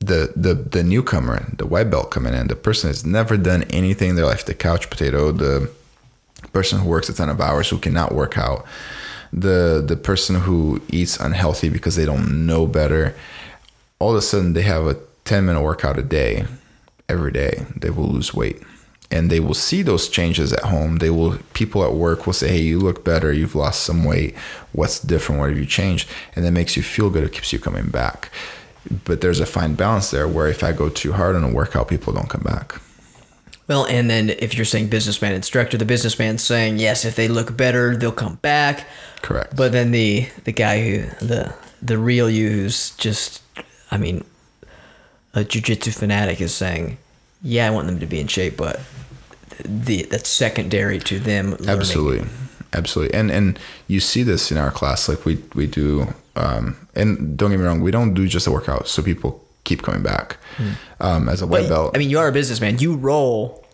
[0.00, 4.10] the the the newcomer, the white belt coming in, the person that's never done anything
[4.10, 5.70] in their life, the couch potato, the
[6.52, 8.66] person who works a ton of hours who cannot work out,
[9.32, 13.14] the the person who eats unhealthy because they don't know better,
[13.98, 16.46] all of a sudden they have a 10 minute workout a day,
[17.08, 18.62] every day, they will lose weight.
[19.12, 20.98] And they will see those changes at home.
[20.98, 24.36] They will people at work will say, Hey, you look better, you've lost some weight.
[24.72, 25.40] What's different?
[25.40, 26.08] What have you changed?
[26.36, 28.30] And that makes you feel good, it keeps you coming back
[29.04, 31.88] but there's a fine balance there where if I go too hard on a workout,
[31.88, 32.74] people don't come back.
[33.70, 37.56] Well, and then if you're saying businessman instructor, the businessman's saying yes, if they look
[37.56, 38.84] better, they'll come back.
[39.22, 39.54] Correct.
[39.54, 43.40] But then the the guy who the the real you who's just,
[43.92, 44.24] I mean,
[45.34, 46.98] a jujitsu fanatic is saying,
[47.42, 48.80] yeah, I want them to be in shape, but
[49.64, 51.52] the that's secondary to them.
[51.52, 51.68] learning.
[51.68, 52.28] absolutely,
[52.72, 53.56] absolutely, and and
[53.86, 55.08] you see this in our class.
[55.08, 58.50] Like we we do, um, and don't get me wrong, we don't do just a
[58.50, 60.36] workout so people keep coming back.
[61.00, 62.78] Um, as a white belt, I mean, you are a businessman.
[62.78, 63.64] You roll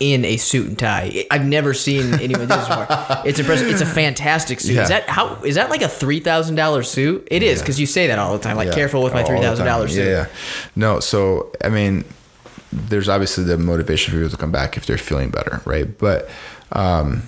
[0.00, 1.24] in a suit and tie.
[1.30, 2.86] I've never seen anyone do this before.
[3.24, 3.68] It's impressive.
[3.68, 4.74] It's a fantastic suit.
[4.74, 4.82] Yeah.
[4.82, 5.36] Is that how?
[5.44, 7.28] Is that like a three thousand dollars suit?
[7.30, 8.56] It is because you say that all the time.
[8.56, 8.74] Like, Yeah.
[8.74, 10.04] careful with my three thousand dollar suit.
[10.04, 10.26] Yeah, yeah.
[10.74, 12.04] No, so I mean,
[12.72, 15.96] there's obviously the motivation for people to come back if they're feeling better, right?
[15.96, 16.28] But
[16.72, 17.22] um,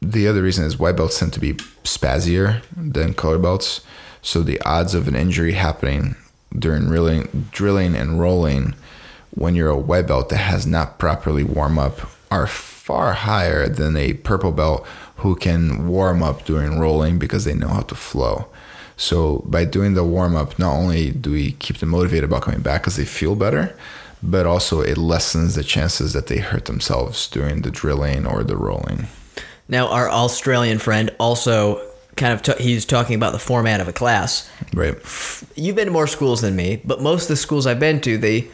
[0.00, 3.80] the other reason is white belts tend to be spazzier than color belts,
[4.22, 6.14] so the odds of an injury happening
[6.56, 8.74] during drilling, drilling and rolling
[9.30, 13.96] when you're a white belt that has not properly warm up are far higher than
[13.96, 18.46] a purple belt who can warm up during rolling because they know how to flow.
[18.96, 22.60] So by doing the warm up, not only do we keep them motivated about coming
[22.60, 23.76] back because they feel better,
[24.22, 28.56] but also it lessens the chances that they hurt themselves during the drilling or the
[28.56, 29.06] rolling.
[29.68, 31.87] Now, our Australian friend also
[32.18, 34.50] kind of t- he's talking about the format of a class.
[34.74, 34.94] Right.
[35.56, 38.18] You've been to more schools than me, but most of the schools I've been to,
[38.18, 38.48] they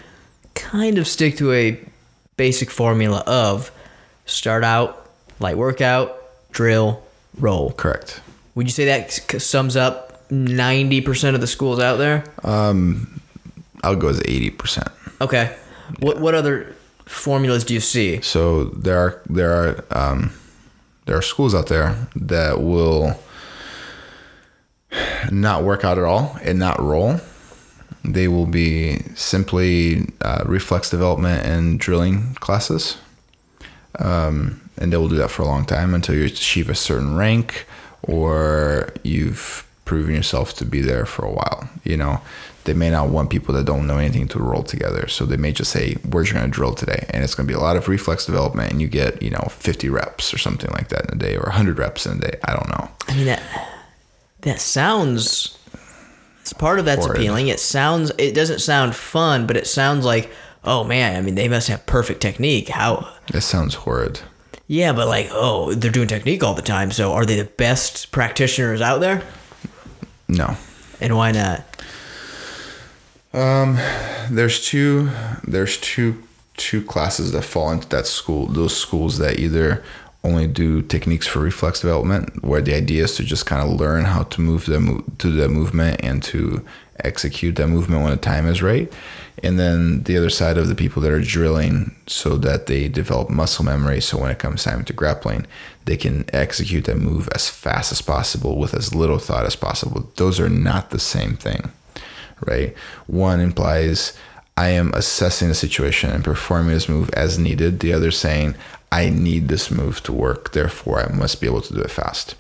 [0.55, 1.81] kind of stick to a
[2.37, 3.73] basic formula of
[4.27, 6.17] start out, light workout,
[6.53, 7.03] drill,
[7.39, 7.73] roll.
[7.73, 8.21] Correct.
[8.55, 12.25] Would you say that sums up 90% of the schools out there?
[12.45, 13.21] Um,
[13.83, 14.93] I'll go as 80%.
[15.21, 15.57] Okay.
[15.99, 16.75] What what other
[17.05, 18.21] formulas do you see?
[18.23, 20.33] So there are there are um,
[21.07, 23.19] there are schools out there that will
[25.31, 27.21] not work out at all and not roll.
[28.05, 32.99] They will be simply uh, reflex development and drilling classes,
[33.99, 37.17] um, and they will do that for a long time until you achieve a certain
[37.17, 37.67] rank
[38.03, 41.69] or you've proven yourself to be there for a while.
[41.83, 42.21] You know,
[42.65, 45.53] they may not want people that don't know anything to roll together, so they may
[45.53, 47.89] just say, "We're going to drill today," and it's going to be a lot of
[47.89, 51.19] reflex development, and you get you know 50 reps or something like that in a
[51.19, 52.39] day, or 100 reps in a day.
[52.45, 52.91] I don't know.
[53.09, 53.43] I mean that
[54.45, 55.59] that sounds
[56.41, 57.21] it's part of that's Horrid.
[57.21, 57.49] appealing.
[57.49, 60.31] It sounds it doesn't sound fun, but it sounds like
[60.63, 62.69] oh man, I mean they must have perfect technique.
[62.69, 64.21] How It sounds horrid.
[64.67, 66.91] Yeah, but like oh, they're doing technique all the time.
[66.91, 69.23] So are they the best practitioners out there?
[70.29, 70.57] No.
[71.01, 71.65] And why not?
[73.33, 73.77] Um,
[74.31, 75.11] there's two
[75.43, 76.23] there's two
[76.57, 79.83] two classes that fall into that school those schools that either
[80.25, 84.05] only do techniques for reflex development, where the idea is to just kind of learn
[84.05, 86.65] how to move the to the movement and to
[87.01, 88.93] execute that movement when the time is right.
[89.43, 93.29] And then the other side of the people that are drilling so that they develop
[93.29, 94.01] muscle memory.
[94.01, 95.47] So when it comes time to grappling,
[95.85, 100.09] they can execute that move as fast as possible with as little thought as possible.
[100.17, 101.71] Those are not the same thing,
[102.47, 102.75] right?
[103.07, 104.17] One implies
[104.57, 107.81] I am assessing the situation and performing this move as needed.
[107.81, 108.55] The other saying,
[108.95, 112.37] I need this move to work, therefore I must be able to do it fast.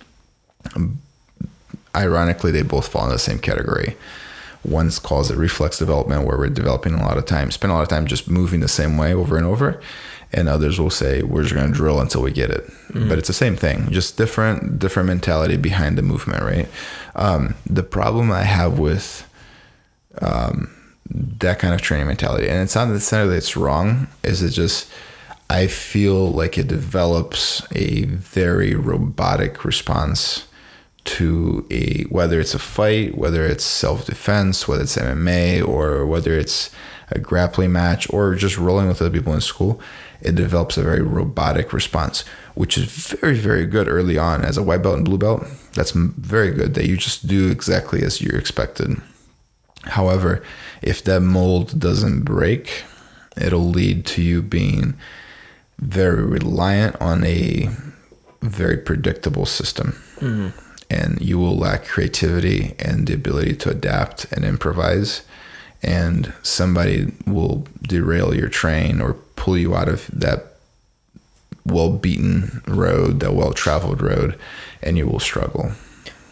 [1.96, 3.96] Ironically, they both fall in the same category.
[4.62, 7.82] One calls it reflex development, where we're developing a lot of time, spend a lot
[7.82, 9.80] of time just moving the same way over and over.
[10.32, 12.64] And others will say we're just going to drill until we get it.
[12.92, 13.08] Mm.
[13.08, 16.68] But it's the same thing, just different different mentality behind the movement, right?
[17.16, 19.28] Um, the problem I have with
[20.20, 20.56] um,
[21.40, 24.88] that kind of training mentality, and it's not necessarily that it's wrong, is it just
[25.50, 30.46] I feel like it develops a very robotic response
[31.04, 36.32] to a whether it's a fight, whether it's self defense, whether it's MMA, or whether
[36.32, 36.70] it's
[37.10, 39.80] a grappling match, or just rolling with other people in school.
[40.22, 44.42] It develops a very robotic response, which is very, very good early on.
[44.42, 48.02] As a white belt and blue belt, that's very good that you just do exactly
[48.02, 48.96] as you're expected.
[49.82, 50.42] However,
[50.80, 52.84] if that mold doesn't break,
[53.36, 54.96] it'll lead to you being
[55.78, 57.68] very reliant on a
[58.42, 59.92] very predictable system.
[60.16, 60.60] Mm-hmm
[60.90, 65.22] and you will lack creativity and the ability to adapt and improvise
[65.84, 70.56] and somebody will derail your train or pull you out of that
[71.66, 74.38] well beaten road, that well traveled road,
[74.82, 75.72] and you will struggle.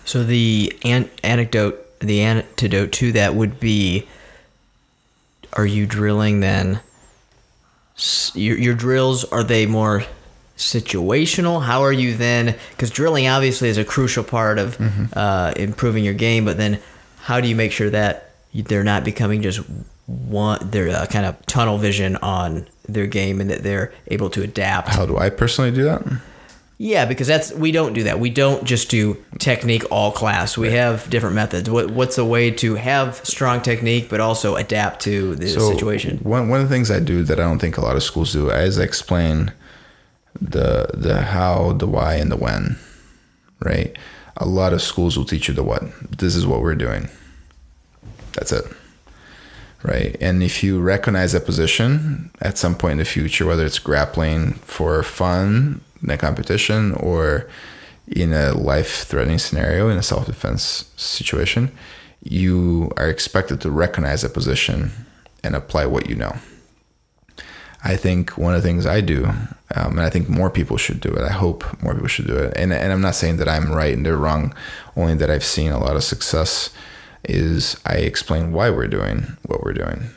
[0.04, 4.08] So the an- anecdote, the antidote to that would be:
[5.52, 6.80] Are you drilling then?
[8.34, 10.04] Your your drills are they more
[10.56, 11.62] situational?
[11.62, 12.56] How are you then?
[12.70, 15.04] Because drilling obviously is a crucial part of mm-hmm.
[15.14, 16.80] uh, improving your game, but then
[17.22, 19.60] how do you make sure that they're not becoming just
[20.06, 24.42] one, their uh, kind of tunnel vision on their game and that they're able to
[24.42, 24.88] adapt?
[24.88, 26.02] How do I personally do that?
[26.78, 28.18] Yeah, because that's we don't do that.
[28.18, 30.58] We don't just do technique all class.
[30.58, 30.76] We right.
[30.76, 31.70] have different methods.
[31.70, 36.18] What what's a way to have strong technique but also adapt to the so situation?
[36.18, 38.32] One one of the things I do that I don't think a lot of schools
[38.32, 39.52] do is I explain
[40.40, 42.78] the the how, the why, and the when,
[43.60, 43.96] right?
[44.38, 45.84] A lot of schools will teach you the what.
[46.18, 47.08] This is what we're doing.
[48.32, 48.64] That's it.
[49.84, 50.16] Right.
[50.20, 54.54] And if you recognize that position at some point in the future, whether it's grappling
[54.54, 57.48] for fun in a competition or
[58.08, 61.70] in a life threatening scenario, in a self defense situation,
[62.22, 64.90] you are expected to recognize a position
[65.42, 66.36] and apply what you know.
[67.84, 69.24] I think one of the things I do,
[69.74, 71.22] um, and I think more people should do it.
[71.22, 72.52] I hope more people should do it.
[72.56, 74.54] And and I'm not saying that I'm right and they're wrong.
[74.96, 76.70] Only that I've seen a lot of success
[77.24, 80.10] is I explain why we're doing what we're doing.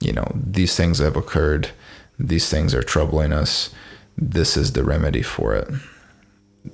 [0.00, 1.70] You know, these things have occurred.
[2.18, 3.70] These things are troubling us.
[4.20, 5.68] This is the remedy for it.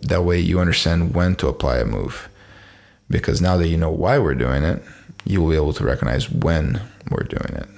[0.02, 2.28] That way, you understand when to apply a move.
[3.10, 4.82] Because now that you know why we're doing it,
[5.24, 6.80] you will be able to recognize when
[7.10, 7.68] we're doing it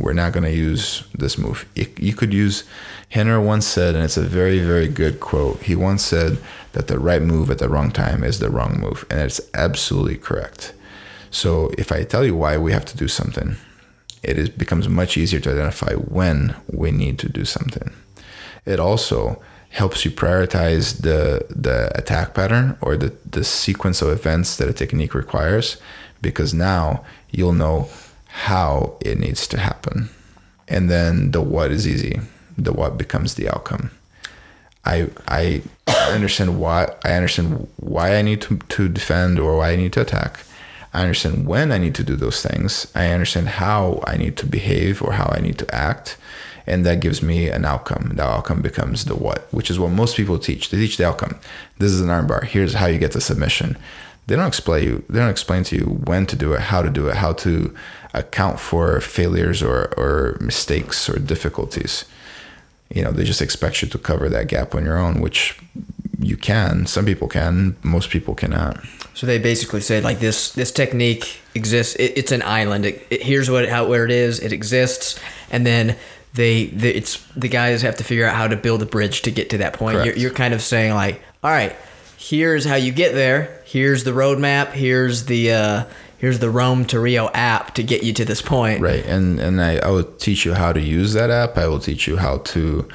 [0.00, 1.68] we're not going to use this move.
[1.74, 2.64] You could use,
[3.12, 5.62] Rener once said, and it's a very, very good quote.
[5.62, 6.38] He once said
[6.72, 9.04] that the right move at the wrong time is the wrong move.
[9.10, 10.72] And it's absolutely correct.
[11.30, 13.56] So if I tell you why we have to do something,
[14.22, 17.92] it is, becomes much easier to identify when we need to do something.
[18.64, 24.56] It also helps you prioritize the, the attack pattern or the, the sequence of events
[24.56, 25.76] that a technique requires
[26.20, 27.88] because now you'll know
[28.26, 30.08] how it needs to happen.
[30.68, 32.20] And then the what is easy.
[32.56, 33.90] The what becomes the outcome.
[34.84, 35.62] I I
[36.10, 40.00] understand why I understand why I need to, to defend or why I need to
[40.02, 40.44] attack.
[40.92, 42.90] I understand when I need to do those things.
[42.94, 46.16] I understand how I need to behave or how I need to act.
[46.66, 48.12] And that gives me an outcome.
[48.14, 50.70] The outcome becomes the what, which is what most people teach.
[50.70, 51.38] They teach the outcome.
[51.78, 52.44] This is an armbar.
[52.44, 53.76] Here's how you get the submission.
[54.26, 55.04] They don't explain you.
[55.08, 57.74] They don't explain to you when to do it, how to do it, how to
[58.14, 62.04] account for failures or, or mistakes or difficulties.
[62.92, 65.58] You know, they just expect you to cover that gap on your own, which
[66.18, 66.86] you can.
[66.86, 67.76] Some people can.
[67.82, 68.84] Most people cannot.
[69.14, 71.94] So they basically say like this: this technique exists.
[71.96, 72.86] It, it's an island.
[72.86, 74.38] It, it, here's what how where it is.
[74.40, 75.18] It exists,
[75.50, 75.96] and then
[76.34, 79.30] they, they, it's the guys have to figure out how to build a bridge to
[79.30, 80.04] get to that point.
[80.04, 81.74] You're, you're kind of saying like, all right,
[82.16, 83.62] here's how you get there.
[83.64, 84.72] Here's the roadmap.
[84.72, 85.84] Here's the uh,
[86.18, 88.80] here's the Rome to Rio app to get you to this point.
[88.80, 91.56] Right, and and I, I will teach you how to use that app.
[91.56, 92.86] I will teach you how to,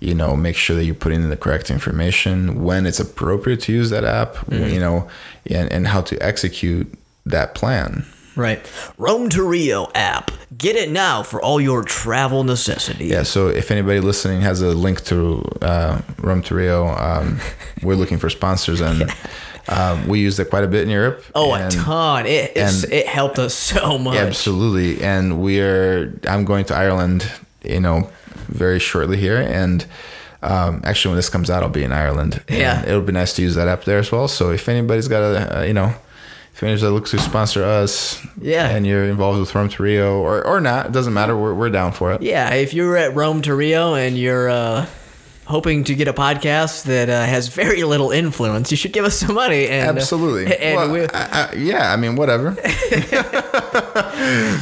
[0.00, 3.72] you know, make sure that you're putting in the correct information when it's appropriate to
[3.72, 4.36] use that app.
[4.50, 5.08] You know,
[5.46, 6.92] and and how to execute
[7.24, 8.04] that plan.
[8.36, 8.60] Right.
[8.98, 10.30] Rome to Rio app.
[10.56, 13.10] Get it now for all your travel necessities.
[13.10, 13.22] Yeah.
[13.24, 17.40] So if anybody listening has a link to uh, Rome to Rio, um,
[17.82, 19.10] we're looking for sponsors, and
[19.68, 21.24] um, we use it quite a bit in Europe.
[21.34, 22.26] Oh, and- a ton.
[22.26, 24.16] It and- it helped us so much.
[24.16, 25.02] Absolutely.
[25.02, 27.30] And we are, I'm going to Ireland,
[27.64, 28.10] you know,
[28.48, 29.38] very shortly here.
[29.40, 29.84] And
[30.42, 32.42] um, actually, when this comes out, I'll be in Ireland.
[32.48, 32.82] And Yeah.
[32.86, 34.28] It'll be nice to use that app there as well.
[34.28, 35.94] So if anybody's got a, uh, you know,
[36.62, 38.68] that looks to sponsor us, Yeah.
[38.68, 41.36] and you're involved with Rome to Rio or, or not, it doesn't matter.
[41.36, 42.22] We're, we're down for it.
[42.22, 44.86] Yeah, if you're at Rome to Rio and you're uh,
[45.46, 49.18] hoping to get a podcast that uh, has very little influence, you should give us
[49.18, 49.66] some money.
[49.66, 50.56] And, uh, Absolutely.
[50.56, 52.50] and Well, we, I, I, yeah, I mean, whatever.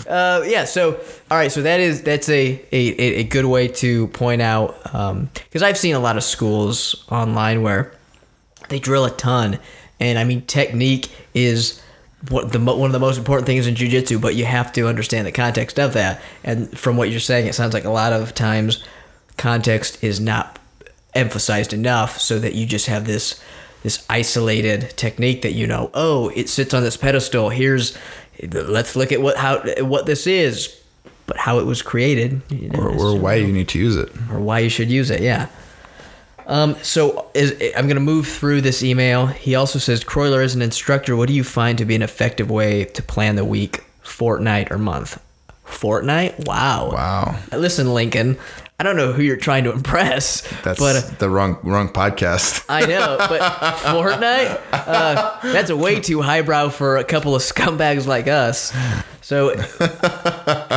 [0.08, 0.94] uh, yeah, so
[1.30, 4.82] all right, so that is that's a a, a good way to point out
[5.44, 7.92] because I've seen a lot of schools online where
[8.68, 9.58] they drill a ton,
[9.98, 11.80] and I mean technique is
[12.28, 15.26] what the one of the most important things in jujitsu, but you have to understand
[15.26, 16.20] the context of that.
[16.44, 18.84] And from what you're saying, it sounds like a lot of times
[19.36, 20.58] context is not
[21.14, 23.42] emphasized enough, so that you just have this
[23.82, 25.90] this isolated technique that you know.
[25.94, 27.48] Oh, it sits on this pedestal.
[27.48, 27.96] Here's
[28.52, 30.78] let's look at what how what this is,
[31.26, 34.10] but how it was created, you know, or, or why you need to use it.
[34.30, 35.22] or why you should use it.
[35.22, 35.46] Yeah.
[36.50, 39.26] Um, so is, I'm going to move through this email.
[39.26, 42.50] He also says, Croyler, as an instructor, what do you find to be an effective
[42.50, 45.22] way to plan the week, fortnight, or month?
[45.62, 46.46] Fortnight?
[46.46, 46.90] Wow.
[46.92, 47.38] Wow.
[47.52, 48.36] Listen, Lincoln,
[48.80, 52.64] I don't know who you're trying to impress, That's but uh, the wrong wrong podcast.
[52.68, 54.60] I know, but fortnight?
[54.72, 58.72] Uh, that's a way too highbrow for a couple of scumbags like us.
[59.20, 59.56] So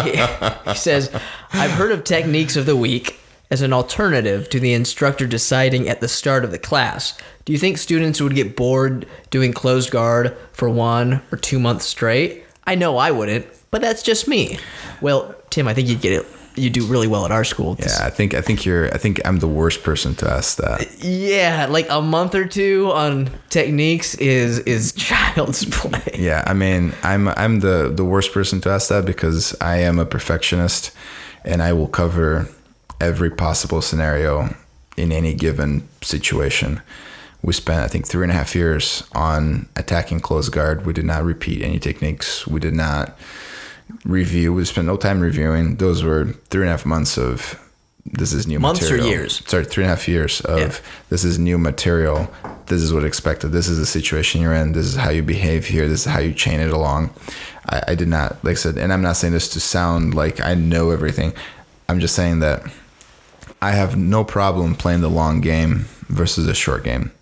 [0.04, 1.10] he, he says,
[1.52, 3.20] I've heard of techniques of the week
[3.54, 7.16] as an alternative to the instructor deciding at the start of the class.
[7.46, 11.86] Do you think students would get bored doing closed guard for one or two months
[11.86, 12.46] straight?
[12.66, 14.58] I know I wouldn't, but that's just me.
[15.02, 16.26] Well, Tim, I think you'd get it.
[16.56, 17.76] You do really well at our school.
[17.78, 21.04] Yeah, I think I think you're I think I'm the worst person to ask that.
[21.04, 26.16] Yeah, like a month or two on techniques is is child's play.
[26.18, 30.00] Yeah, I mean, I'm I'm the the worst person to ask that because I am
[30.00, 30.92] a perfectionist,
[31.44, 32.48] and I will cover
[33.00, 34.56] every possible scenario
[34.98, 36.82] in any given situation.
[37.42, 40.86] We spent I think three and a half years on attacking close guard.
[40.86, 42.48] We did not repeat any techniques.
[42.48, 43.18] We did not
[44.06, 44.54] review.
[44.54, 45.76] We spent no time reviewing.
[45.78, 47.60] Those were three and a half months of
[48.06, 49.08] this is new Months or material.
[49.08, 49.42] years?
[49.48, 50.74] Sorry, three and a half years of Yeah.
[51.10, 52.30] this is new material.
[52.66, 53.54] This is what expected.
[53.54, 54.74] This is the situation you're in.
[54.74, 55.88] This is how you behave here.
[55.88, 57.12] This is how you chain it along.
[57.70, 60.42] I, I did not, like I said, and I'm not saying this to sound like
[60.42, 61.34] I know everything.
[61.88, 62.64] I'm just saying that
[63.64, 67.14] I have no problem playing the long game versus a short game.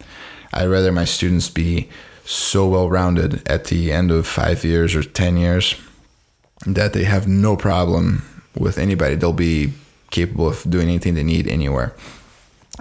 [0.51, 1.87] I'd rather my students be
[2.25, 5.75] so well rounded at the end of five years or 10 years
[6.65, 8.23] that they have no problem
[8.57, 9.13] with anybody.
[9.13, 9.73] They'll be
[10.09, 11.93] capable of doing anything they need anywhere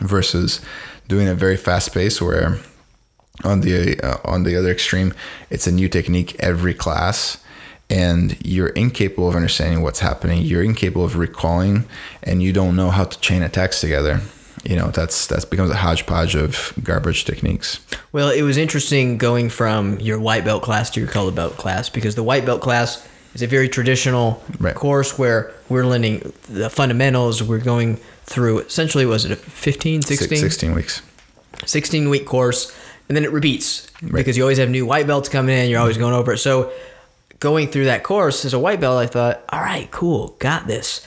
[0.00, 0.62] versus
[1.06, 2.58] doing a very fast pace where
[3.44, 5.12] on the uh, on the other extreme
[5.50, 7.36] it's a new technique every class
[7.90, 10.42] and you're incapable of understanding what's happening.
[10.42, 11.84] You're incapable of recalling
[12.22, 14.20] and you don't know how to chain attacks together.
[14.62, 17.80] You know that's that becomes a hodgepodge of garbage techniques.
[18.12, 21.88] Well, it was interesting going from your white belt class to your color belt class
[21.88, 24.74] because the white belt class is a very traditional Right.
[24.74, 27.42] course where we're learning the fundamentals.
[27.42, 30.38] We're going through essentially was it a 15, 16?
[30.38, 31.02] 16 weeks.
[31.64, 32.72] 16 week course
[33.08, 35.68] and then it repeats because you always have new white belts coming in.
[35.70, 36.38] You're always going over it.
[36.38, 36.70] So
[37.40, 41.04] going through that course as a white belt i thought all right cool got this.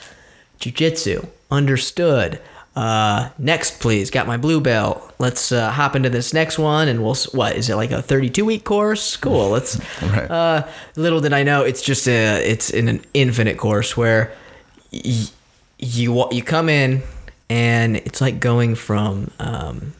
[0.60, 2.40] Jiu-jitsu understood.
[2.76, 5.14] Uh, next please got my blue belt.
[5.20, 8.44] Let's uh, hop into this next one and we'll what is it like a 32
[8.46, 9.16] week course?
[9.18, 10.32] Cool let's Right.
[10.32, 14.32] uh, little did i know it's just a it's in an infinite course where
[14.92, 15.28] y-
[15.78, 17.04] you you come in
[17.50, 19.94] and it's like going from um,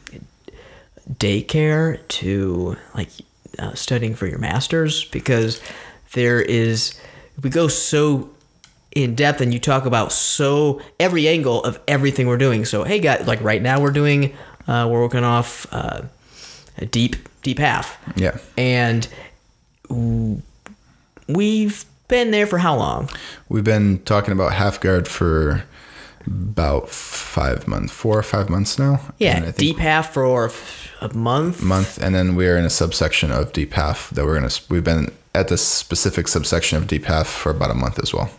[1.12, 3.10] daycare to like
[3.58, 5.60] uh, studying for your masters because
[6.14, 6.98] there is
[7.42, 8.30] we go so
[8.94, 12.64] in depth and you talk about so every angle of everything we're doing.
[12.64, 14.34] So hey guys like right now we're doing
[14.66, 16.02] uh, we're working off uh,
[16.78, 17.98] a deep deep half.
[18.16, 18.38] Yeah.
[18.56, 19.06] And
[21.28, 23.10] we've been there for how long?
[23.48, 25.64] We've been talking about half guard for
[26.26, 29.00] about five months four or five months now.
[29.18, 30.50] Yeah And I think deep half for
[31.00, 31.62] a month?
[31.62, 35.12] Month and then we're in a subsection of deep half that we're gonna we've been
[35.34, 38.30] at the specific subsection of deep half for about a month as well.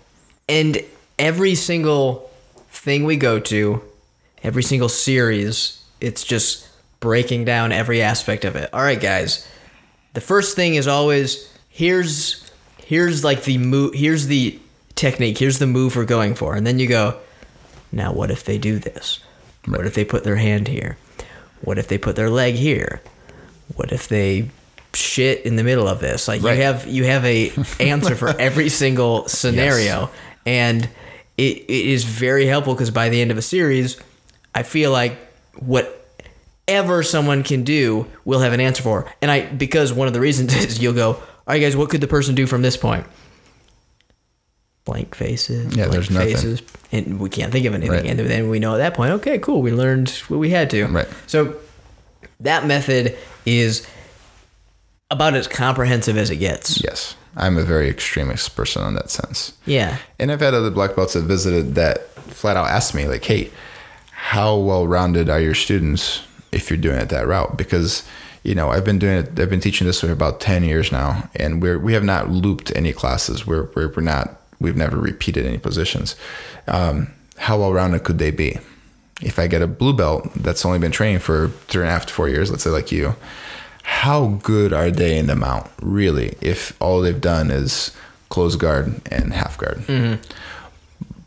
[0.48, 0.78] And
[1.20, 2.30] every single
[2.70, 3.84] thing we go to,
[4.43, 6.68] every single series, it's just
[7.00, 8.70] breaking down every aspect of it.
[8.74, 9.48] All right, guys.
[10.14, 14.60] The first thing is always here's here's like the move here's the
[14.96, 16.56] technique, here's the move we're going for.
[16.56, 17.20] And then you go,
[17.91, 19.20] now what if they do this?
[19.66, 20.98] What if they put their hand here?
[21.62, 23.02] What if they put their leg here?
[23.76, 24.50] What if they
[24.96, 26.28] shit in the middle of this?
[26.28, 26.58] Like Right.
[26.58, 30.10] you have you have a answer for every single scenario,
[30.46, 30.84] and
[31.38, 33.98] it, it is very helpful because by the end of a series,
[34.54, 35.18] I feel like
[35.58, 39.12] whatever someone can do, we'll have an answer for.
[39.22, 42.02] And I because one of the reasons is you'll go, all right, guys, what could
[42.02, 43.06] the person do from this point?
[44.86, 45.76] Blank faces.
[45.76, 46.60] Yeah, blank there's nothing.
[46.91, 47.91] and we can't think of anything.
[47.91, 48.06] Right.
[48.06, 50.86] And then we know at that point, okay, cool, we learned what we had to.
[50.86, 51.08] Right.
[51.26, 51.56] So
[52.41, 53.18] that method
[53.48, 53.88] is
[55.12, 56.84] about as comprehensive as it gets.
[56.84, 59.53] Yes, I'm a very extremist person on that sense.
[59.66, 59.97] Yeah.
[60.20, 63.51] And I've had other black belts that visited that flat out asked me, like, hey,
[64.12, 67.58] how well rounded are your students if you're doing it that route?
[67.58, 68.08] Because,
[68.43, 71.30] you know, I've been doing it, I've been teaching this for about 10 years now,
[71.36, 73.45] and we're, we have not looped any classes.
[73.45, 76.16] We're, we're, we're not, we've never repeated any positions.
[76.68, 78.58] Um, how well rounded could they be?
[79.22, 82.06] If I get a blue belt that's only been training for three and a half
[82.08, 83.16] to four years, let's say like you,
[83.86, 87.96] how good are they in the mount, really, if all they've done is
[88.30, 89.78] close guard and half guard?
[89.78, 90.22] Mm-hmm.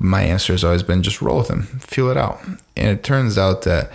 [0.00, 2.40] My answer has always been just roll with them, feel it out.
[2.76, 3.92] And it turns out that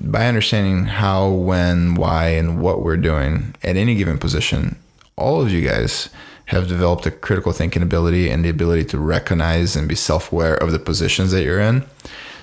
[0.00, 4.76] by understanding how, when, why, and what we're doing at any given position,
[5.16, 6.08] all of you guys
[6.46, 10.54] have developed a critical thinking ability and the ability to recognize and be self aware
[10.54, 11.84] of the positions that you're in.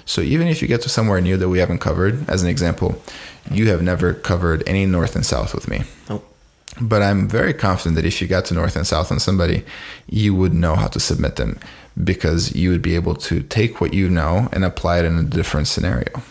[0.06, 3.02] So even if you get to somewhere new that we haven't covered, as an example,
[3.52, 5.84] you have never covered any north and south with me.
[6.10, 6.22] Oh.
[6.80, 9.64] But I'm very confident that if you got to north and south on somebody,
[10.08, 11.60] you would know how to submit them
[12.04, 15.24] because you would be able to take what you know and apply it in a
[15.24, 16.22] different scenario.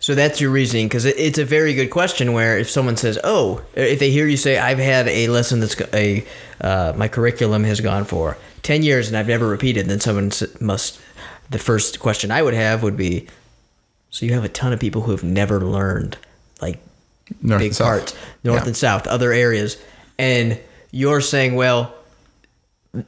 [0.00, 2.32] So that's your reasoning because it's a very good question.
[2.34, 5.80] Where if someone says, "Oh," if they hear you say, "I've had a lesson that's
[5.94, 6.24] a
[6.60, 10.30] uh, my curriculum has gone for ten years and I've never repeated," then someone
[10.60, 11.00] must.
[11.50, 13.26] The first question I would have would be,
[14.10, 16.18] "So you have a ton of people who have never learned
[16.60, 16.78] like
[17.42, 18.66] North big parts, north Yeah.
[18.68, 19.76] and south, other areas,
[20.18, 20.58] and
[20.90, 21.94] you're saying, well,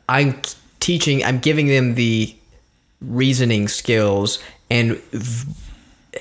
[0.08, 0.40] I'm
[0.80, 2.34] teaching, I'm giving them the
[3.00, 4.38] reasoning skills,
[4.70, 5.52] and v-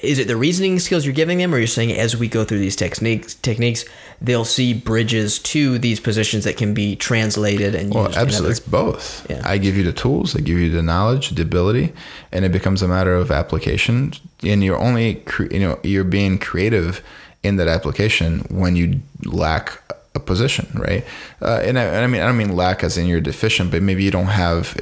[0.03, 2.59] is it the reasoning skills you're giving them, or you're saying as we go through
[2.59, 3.85] these techniques, techniques,
[4.21, 8.17] they'll see bridges to these positions that can be translated and Well, used.
[8.17, 8.51] absolutely.
[8.51, 9.25] It's both.
[9.29, 9.41] Yeah.
[9.43, 11.91] I give you the tools, I give you the knowledge, the ability,
[12.31, 14.13] and it becomes a matter of application.
[14.43, 17.01] And you're only, cre- you know, you're being creative
[17.41, 19.81] in that application when you lack
[20.13, 21.03] a position, right?
[21.41, 23.81] Uh, and, I, and I mean, I don't mean lack as in you're deficient, but
[23.81, 24.75] maybe you don't have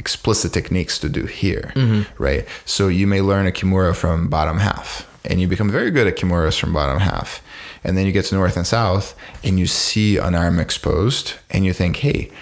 [0.00, 2.02] explicit techniques to do here, mm-hmm.
[2.20, 2.44] right?
[2.64, 6.16] So you may learn a kimura from bottom half, and you become very good at
[6.16, 7.42] kimuras from bottom half.
[7.84, 11.64] And then you get to north and south, and you see an arm exposed, and
[11.64, 12.32] you think, hey,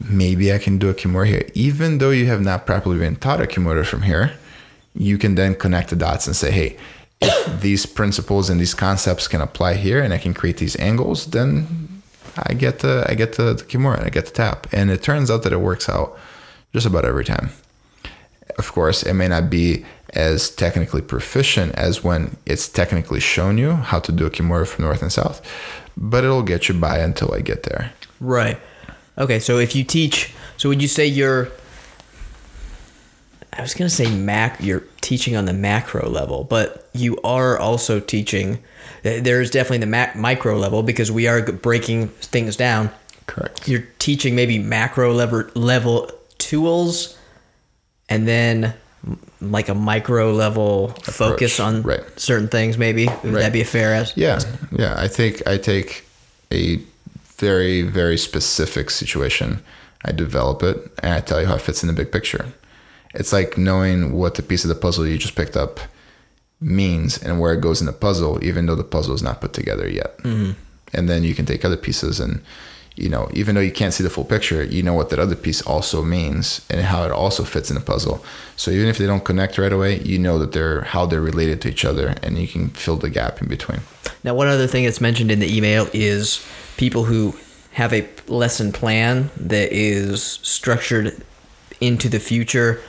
[0.00, 1.48] maybe I can do a kimura here.
[1.54, 4.32] Even though you have not properly been taught a kimura from here,
[4.94, 6.76] you can then connect the dots and say, hey,
[7.20, 11.26] if these principles and these concepts can apply here and I can create these angles,
[11.26, 12.02] then
[12.36, 14.66] I get the I get the, the kimura, and I get the tap.
[14.72, 16.18] And it turns out that it works out
[16.76, 17.48] just about every time.
[18.58, 23.72] Of course, it may not be as technically proficient as when it's technically shown you
[23.72, 25.40] how to do a kimura from north and south,
[25.96, 27.92] but it'll get you by until I get there.
[28.20, 28.60] Right.
[29.16, 31.48] Okay, so if you teach, so would you say you're?
[33.54, 34.58] I was gonna say mac.
[34.60, 38.58] You're teaching on the macro level, but you are also teaching.
[39.02, 42.90] There's definitely the mac, micro level because we are breaking things down.
[43.26, 43.66] Correct.
[43.66, 46.10] You're teaching maybe macro level level
[46.46, 47.16] tools,
[48.08, 48.74] and then
[49.40, 52.00] like a micro level focus on right.
[52.18, 52.78] certain things.
[52.78, 53.40] Maybe would Right.
[53.42, 54.12] that be a fair as?
[54.16, 54.40] Yeah,
[54.72, 54.94] yeah.
[54.96, 56.04] I take I take
[56.52, 56.80] a
[57.38, 59.60] very very specific situation,
[60.04, 62.46] I develop it, and I tell you how it fits in the big picture.
[63.14, 65.80] It's like knowing what the piece of the puzzle you just picked up
[66.60, 69.52] means and where it goes in the puzzle, even though the puzzle is not put
[69.52, 70.16] together yet.
[70.18, 70.52] Mm-hmm.
[70.94, 72.40] And then you can take other pieces and
[72.96, 75.36] you know, even though you can't see the full picture, you know what that other
[75.36, 78.24] piece also means and how it also fits in the puzzle.
[78.56, 81.60] So even if they don't connect right away, you know that they're how they're related
[81.62, 83.80] to each other, and you can fill the gap in between.
[84.24, 86.44] Now, one other thing that's mentioned in the email is
[86.78, 87.36] people who
[87.72, 91.22] have a lesson plan that is structured
[91.80, 92.80] into the future,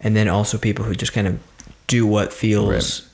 [0.00, 1.40] and then also people who just kind of
[1.88, 3.07] do what feels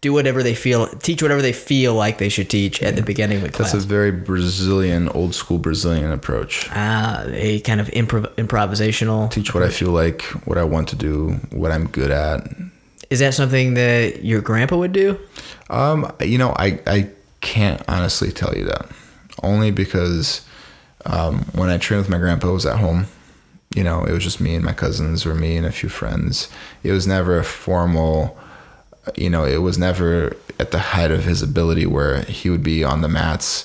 [0.00, 3.38] do whatever they feel, teach whatever they feel like they should teach at the beginning
[3.38, 3.72] of the class.
[3.72, 6.68] That's a very Brazilian, old school Brazilian approach.
[6.70, 9.30] Ah, a kind of improv- improvisational.
[9.30, 12.46] Teach what I feel like, what I want to do, what I'm good at.
[13.10, 15.18] Is that something that your grandpa would do?
[15.68, 17.10] Um, you know, I, I
[17.40, 18.88] can't honestly tell you that.
[19.42, 20.46] Only because
[21.06, 23.06] um, when I trained with my grandpa, I was at home.
[23.74, 26.48] You know, it was just me and my cousins or me and a few friends.
[26.82, 28.36] It was never a formal,
[29.16, 32.84] you know, it was never at the height of his ability where he would be
[32.84, 33.64] on the mats,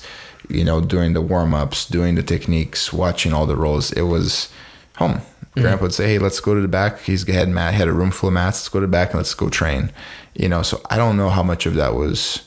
[0.49, 3.91] you know, doing the warm ups, doing the techniques, watching all the rolls.
[3.91, 4.49] It was
[4.97, 5.13] home.
[5.21, 5.61] Mm-hmm.
[5.61, 8.11] Grandpa would say, "Hey, let's go to the back." He's had mat, had a room
[8.11, 8.59] full of mats.
[8.59, 9.91] Let's go to the back and let's go train.
[10.33, 12.41] You know, so I don't know how much of that was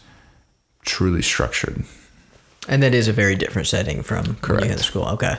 [0.83, 1.85] truly structured.
[2.69, 4.67] And that is a very different setting from Correct.
[4.67, 5.07] in school.
[5.07, 5.39] Okay.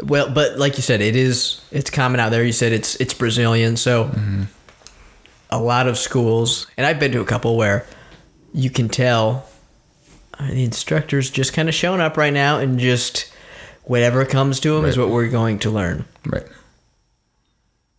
[0.00, 2.44] Well, but like you said, it is it's common out there.
[2.44, 4.42] You said it's it's Brazilian, so mm-hmm.
[5.50, 7.86] A lot of schools, and I've been to a couple where
[8.52, 9.48] you can tell
[10.38, 13.32] uh, the instructor's just kind of showing up right now and just
[13.84, 16.04] whatever comes to them is what we're going to learn.
[16.26, 16.46] Right.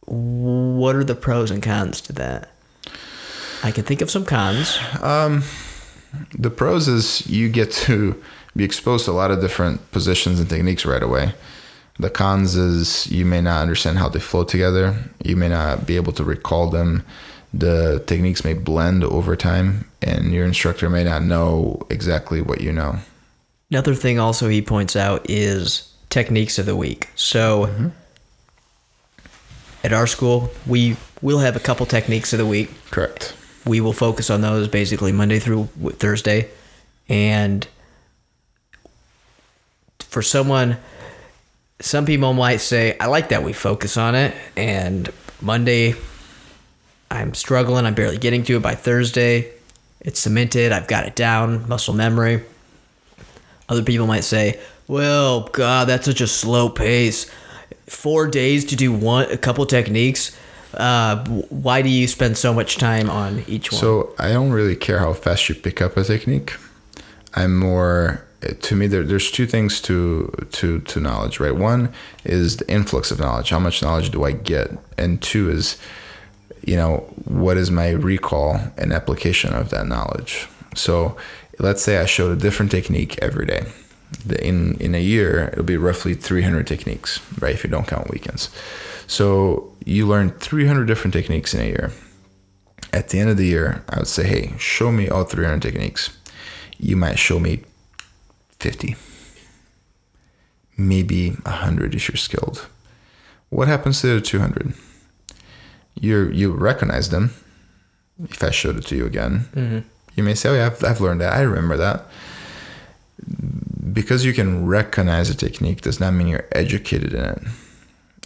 [0.06, 2.52] What are the pros and cons to that?
[3.64, 4.78] I can think of some cons.
[6.38, 8.22] The pros is you get to
[8.56, 11.34] be exposed to a lot of different positions and techniques right away.
[12.00, 14.96] The cons is you may not understand how they flow together.
[15.24, 17.04] You may not be able to recall them.
[17.54, 22.72] The techniques may blend over time, and your instructor may not know exactly what you
[22.72, 22.98] know.
[23.72, 27.10] Another thing also he points out is techniques of the week.
[27.16, 27.88] So mm-hmm.
[29.84, 32.70] at our school, we will have a couple techniques of the week.
[32.92, 33.36] Correct.
[33.66, 36.50] We will focus on those basically Monday through Thursday.
[37.10, 37.68] And
[40.00, 40.78] for someone,
[41.80, 44.34] some people might say, I like that we focus on it.
[44.56, 45.10] And
[45.42, 45.96] Monday,
[47.10, 47.86] I'm struggling.
[47.86, 48.62] I'm barely getting to it.
[48.62, 49.52] By Thursday,
[50.02, 50.72] it's cemented.
[50.72, 52.44] I've got it down, muscle memory.
[53.70, 57.30] Other people might say, "Well, God, that's such a slow pace.
[57.88, 60.36] Four days to do one, a couple techniques.
[60.74, 64.76] Uh, why do you spend so much time on each one?" So I don't really
[64.76, 66.54] care how fast you pick up a technique.
[67.34, 68.28] I'm more
[68.62, 71.56] to me there, there's two things to to to knowledge, right?
[71.56, 71.92] One
[72.24, 73.50] is the influx of knowledge.
[73.50, 74.78] How much knowledge do I get?
[74.98, 75.78] And two is
[76.64, 80.48] you know, what is my recall and application of that knowledge?
[80.76, 81.18] So
[81.60, 83.66] let's say I showed a different technique every day.
[84.40, 87.54] In in a year, it'll be roughly 300 techniques, right?
[87.54, 88.50] If you don't count weekends.
[89.08, 91.92] So you learn 300 different techniques in a year
[92.94, 96.18] at the end of the year, I would say, hey, show me all 300 techniques.
[96.80, 97.64] You might show me
[98.60, 98.96] 50,
[100.78, 102.68] maybe 100 if you're skilled.
[103.50, 104.74] What happens to the 200?
[106.00, 107.32] You you recognize them.
[108.30, 109.46] If I showed it to you again,
[110.16, 111.34] you may say, oh, yeah, I've, I've learned that.
[111.34, 112.06] I remember that.
[113.94, 117.42] Because you can recognize a technique does not mean you're educated in it.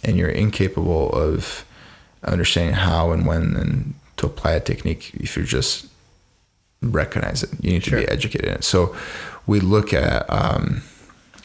[0.02, 1.64] And you're incapable of
[2.24, 5.86] understanding how and when and to apply a technique if you just
[6.80, 7.50] recognize it.
[7.60, 8.64] You need to be educated in it.
[8.64, 8.96] So
[9.46, 10.82] we look at um,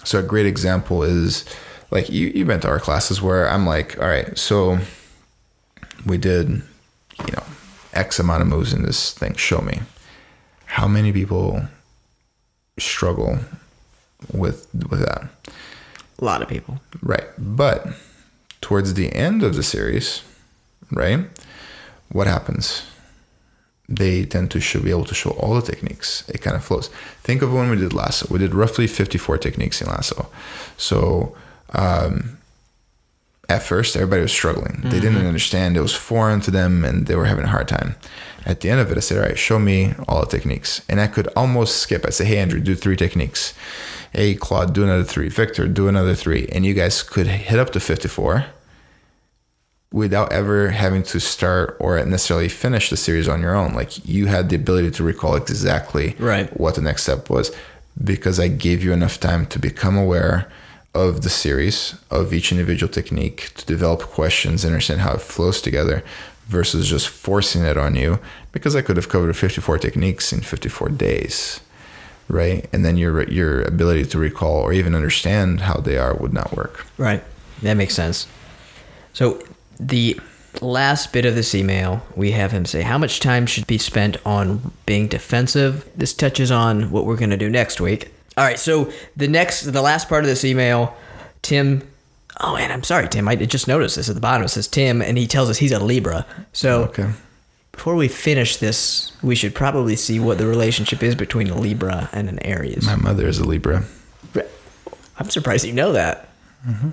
[0.04, 1.46] so a great example is
[1.92, 4.80] like you you've been to our classes where I'm like, all right, so
[6.06, 7.44] we did, you know,
[7.94, 9.36] X amount of moves in this thing.
[9.36, 9.82] Show me.
[10.66, 11.64] How many people
[12.78, 13.40] struggle
[14.34, 15.30] with with that?
[16.20, 16.80] a lot of people.
[17.02, 17.28] Right.
[17.38, 17.88] But
[18.62, 20.24] towards the end of the series,
[20.92, 21.26] right?
[22.10, 22.84] What happens?
[23.90, 26.28] They tend to show, be able to show all the techniques.
[26.28, 26.90] It kind of flows.
[27.24, 28.28] Think of when we did lasso.
[28.30, 30.30] We did roughly 54 techniques in lasso.
[30.76, 31.36] So
[31.74, 32.38] um,
[33.50, 34.82] at first, everybody was struggling.
[34.84, 35.28] They didn't mm-hmm.
[35.28, 35.78] understand.
[35.78, 37.96] It was foreign to them and they were having a hard time.
[38.46, 40.82] At the end of it, I said, All right, show me all the techniques.
[40.90, 42.06] And I could almost skip.
[42.06, 43.54] I say, Hey, Andrew, do three techniques.
[44.12, 45.30] Hey, Claude, do another three.
[45.30, 46.48] Victor, do another three.
[46.52, 48.46] And you guys could hit up to 54
[49.92, 53.74] without ever having to start or necessarily finish the series on your own.
[53.74, 56.50] Like you had the ability to recall exactly Right.
[56.60, 57.56] what the next step was
[58.04, 60.50] because I gave you enough time to become aware
[60.98, 65.62] of the series, of each individual technique, to develop questions, and understand how it flows
[65.62, 66.04] together
[66.48, 68.20] versus just forcing it on you
[68.52, 71.60] because I could have covered 54 techniques in 54 days.
[72.30, 72.68] Right.
[72.74, 76.56] And then your your ability to recall or even understand how they are would not
[76.58, 76.86] work.
[76.98, 77.24] Right.
[77.62, 78.28] That makes sense.
[79.14, 79.42] So
[79.80, 80.20] the
[80.62, 84.18] last bit of this email, we have him say how much time should be spent
[84.26, 85.90] on being defensive.
[85.96, 88.12] This touches on what we're going to do next week.
[88.38, 88.60] All right.
[88.60, 90.96] So the next, the last part of this email,
[91.42, 91.88] Tim.
[92.40, 93.28] Oh, and I'm sorry, Tim.
[93.28, 94.44] I just noticed this at the bottom.
[94.46, 96.24] It says Tim, and he tells us he's a Libra.
[96.54, 97.10] So Okay.
[97.72, 102.10] before we finish this, we should probably see what the relationship is between a Libra
[102.14, 102.86] and an Aries.
[102.86, 103.84] My mother is a Libra.
[105.20, 106.30] I'm surprised you know that.
[106.68, 106.90] Mm-hmm.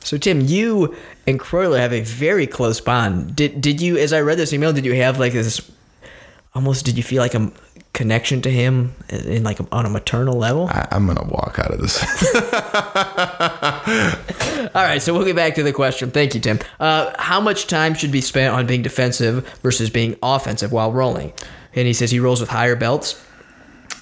[0.00, 0.94] So Tim, you
[1.26, 3.34] and Croyler have a very close bond.
[3.34, 5.60] Did did you, as I read this email, did you have like this?
[6.58, 7.52] Almost, did you feel like a
[7.92, 10.66] connection to him in like on a maternal level?
[10.66, 12.02] I, I'm gonna walk out of this.
[14.74, 16.10] All right, so we'll get back to the question.
[16.10, 16.58] Thank you, Tim.
[16.80, 21.32] Uh, how much time should be spent on being defensive versus being offensive while rolling?
[21.76, 23.24] And he says he rolls with higher belts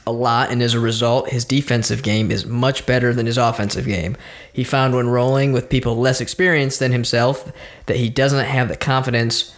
[0.06, 3.84] a lot, and as a result, his defensive game is much better than his offensive
[3.84, 4.16] game.
[4.50, 7.52] He found when rolling with people less experienced than himself
[7.84, 9.54] that he doesn't have the confidence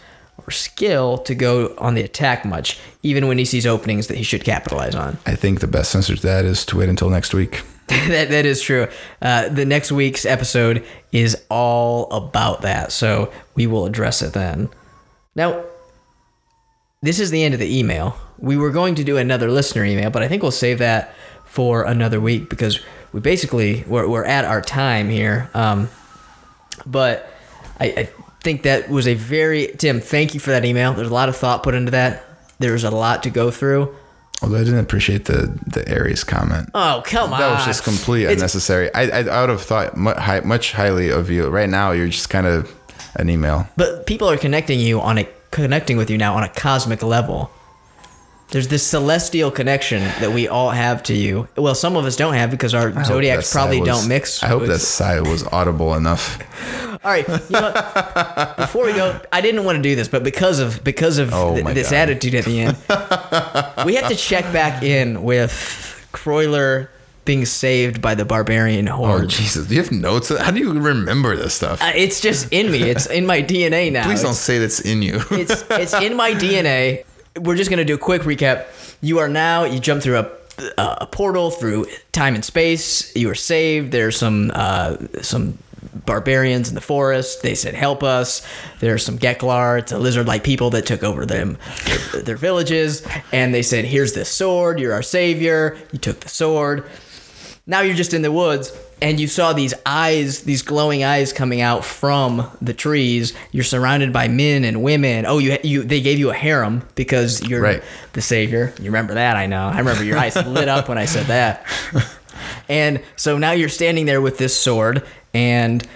[0.47, 4.23] or skill to go on the attack much, even when he sees openings that he
[4.23, 5.19] should capitalize on.
[5.27, 7.63] I think the best answer to that is to wait until next week.
[7.89, 8.87] that that is true.
[9.23, 14.69] Uh, the next week's episode is all about that, so we will address it then.
[15.35, 15.65] Now,
[17.03, 18.17] this is the end of the email.
[18.39, 21.15] We were going to do another listener email, but I think we'll save that
[21.45, 22.81] for another week because
[23.13, 25.51] we basically we're, we're at our time here.
[25.55, 25.89] Um,
[26.85, 27.33] but
[27.81, 28.09] I, I
[28.49, 30.01] think that was a very Tim.
[30.01, 30.95] Thank you for that email.
[30.95, 32.25] There's a lot of thought put into that.
[32.59, 33.95] There's a lot to go through.
[34.41, 36.71] Although I didn't appreciate the the Aries comment.
[36.73, 37.41] Oh come on!
[37.41, 38.89] That was just complete It's- unnecessary.
[38.95, 41.49] I, I I would have thought much, much highly of you.
[41.49, 42.75] Right now, you're just kind of
[43.17, 43.67] an email.
[43.77, 47.51] But people are connecting you on a connecting with you now on a cosmic level.
[48.51, 51.49] There's this celestial connection that we all have to you.
[51.57, 54.43] Well, some of us don't have because our zodiacs probably was- don't mix.
[54.43, 56.39] I hope that sigh was audible enough.
[57.05, 60.59] All right, you know, before we go, I didn't want to do this, but because
[60.59, 61.97] of because of Oh th- this God.
[61.97, 62.77] attitude at the end,
[63.87, 66.89] we have to check back in with Croyler
[67.25, 69.25] being saved by the barbarian horde.
[69.25, 69.27] Oh.
[69.29, 69.69] Jesus!
[69.69, 70.37] Do you have notes?
[70.37, 71.81] How do you remember this stuff?
[71.81, 72.83] Uh, it's just in me.
[72.83, 74.05] It's in my DNA now.
[74.05, 75.21] Please don't It's- say that's in you.
[75.31, 77.05] it's it's in my DNA.
[77.39, 78.67] We're just gonna do a quick recap.
[79.01, 80.31] You are now you jump through a
[80.77, 83.15] a portal through time and space.
[83.15, 83.93] You are saved.
[83.93, 85.59] There's some uh, some
[86.05, 87.43] barbarians in the forest.
[87.43, 88.47] They said help us.
[88.81, 89.79] There's some Geklar.
[89.79, 91.59] It's a lizard-like people that took over them
[92.13, 94.81] their, their villages, and they said here's this sword.
[94.81, 95.79] You're our savior.
[95.93, 96.85] You took the sword.
[97.67, 101.61] Now you're just in the woods and you saw these eyes, these glowing eyes coming
[101.61, 103.33] out from the trees.
[103.53, 105.25] You're surrounded by men and women.
[105.27, 107.83] Oh, you you they gave you a harem because you're Right.
[108.13, 108.73] the savior.
[108.79, 109.37] You remember that?
[109.37, 109.67] I know.
[109.69, 111.65] I remember your eyes lit up when I said that.
[112.69, 115.87] And so now you're standing there with this sword and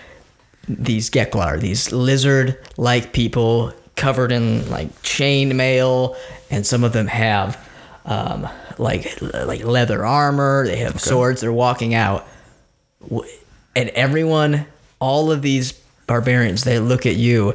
[0.69, 6.17] these Geklar, these lizard-like people covered in like chain mail,
[6.51, 7.59] and some of them have
[8.07, 8.49] um,
[8.79, 10.67] like like leather armor.
[10.67, 11.41] They have swords.
[11.41, 12.27] They're walking out,
[13.77, 14.67] and everyone,
[15.01, 15.73] all of these
[16.07, 17.55] barbarians, they look at you,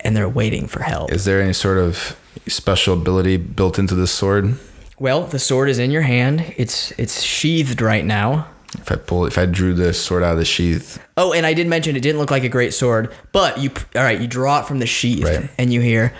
[0.00, 1.12] and they're waiting for help.
[1.12, 4.56] Is there any sort of special ability built into this sword?
[4.98, 6.54] Well, the sword is in your hand.
[6.56, 8.48] It's it's sheathed right now.
[8.74, 11.54] If I pull, if I drew the sword out of the sheath, Oh, and I
[11.54, 14.20] did mention it didn't look like a great sword, but you all right?
[14.20, 15.48] You draw it from the sheath, Right.
[15.56, 16.12] and you hear,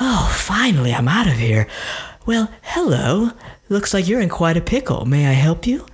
[0.00, 1.66] "Oh, finally, I'm out of here."
[2.26, 3.32] Well, hello.
[3.70, 5.04] Looks like you're in quite a pickle.
[5.06, 5.86] May I help you?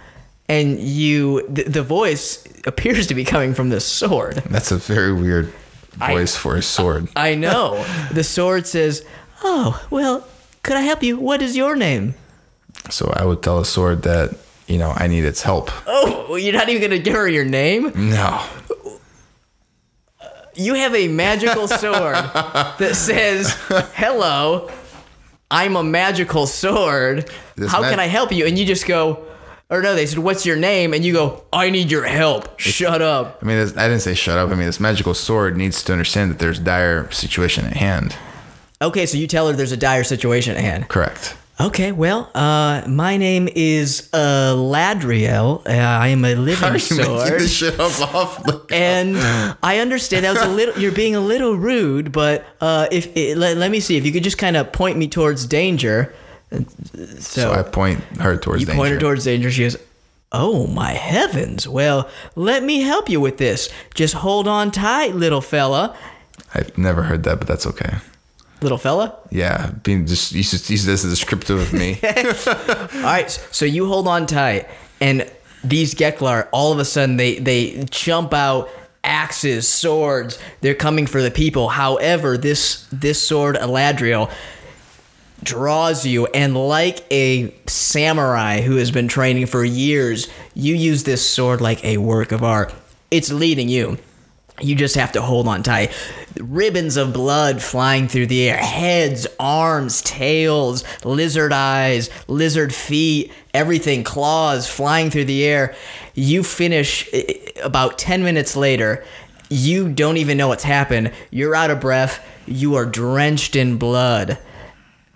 [0.49, 4.36] And you, the, the voice appears to be coming from the sword.
[4.51, 5.53] that's a very weird
[6.01, 7.09] I- voice for a sword.
[7.16, 7.82] I know.
[8.12, 9.05] the sword says,
[9.42, 10.26] "Oh, well,
[10.62, 11.16] could I help you?
[11.18, 12.14] What is your name?"
[12.90, 14.34] So I would tell a sword that
[14.66, 15.70] you know I need its help.
[15.86, 17.92] Oh, you're not even gonna give her your name.
[17.95, 18.42] No,
[20.57, 22.14] You have a magical sword
[22.78, 23.53] that says,
[23.95, 24.70] "Hello,
[25.51, 27.28] I'm a magical sword.
[27.57, 29.24] This How can I help you?" And you just go,
[29.71, 32.59] or no, they said, "What's your name?" And you go, "I need your help.
[32.61, 34.51] Shut up." I mean this, I didn't say shut up.
[34.51, 38.17] I mean this magical sword needs to understand that there's dire situation at hand.
[38.83, 40.89] Okay, so you tell her there's a dire situation at hand.
[40.89, 41.37] Correct.
[41.61, 45.65] Okay, well, uh, my name is uh, Ladriel.
[45.65, 47.33] Uh, I am a How living are you sword.
[47.41, 48.43] this shit up off?
[48.43, 49.17] the- and
[49.62, 50.77] I understand that was a little.
[50.81, 54.11] You're being a little rude, but uh, if it, let, let me see if you
[54.12, 56.12] could just kind of point me towards danger.
[56.94, 58.78] So, so I point her towards you danger.
[58.78, 59.50] point her towards danger.
[59.50, 59.76] She goes,
[60.32, 61.66] "Oh my heavens!
[61.68, 63.68] Well, let me help you with this.
[63.94, 65.96] Just hold on tight, little fella.
[66.55, 67.96] I've never heard that, but that's okay.
[68.62, 69.16] Little fella.
[69.30, 71.98] Yeah, being just use, use this as a descriptive of me.
[72.05, 74.68] All right, so you hold on tight,
[75.00, 75.30] and
[75.64, 78.68] these Geklar, all of a sudden, they they jump out,
[79.02, 80.38] axes, swords.
[80.61, 81.68] They're coming for the people.
[81.70, 84.30] However, this this sword, Eladriel,
[85.45, 91.28] draws you, and like a samurai who has been training for years, you use this
[91.28, 92.74] sword like a work of art.
[93.11, 93.99] It's leading you.
[94.61, 95.92] You just have to hold on tight.
[96.38, 104.05] Ribbons of blood flying through the air, heads, arms, tails, lizard eyes, lizard feet, everything,
[104.05, 105.74] claws flying through the air.
[106.14, 107.34] You finish eh,
[107.64, 109.05] about 10 minutes later.
[109.51, 111.12] You don't even know what's happened.
[111.32, 112.24] You're out of breath.
[112.47, 114.38] You are drenched in blood,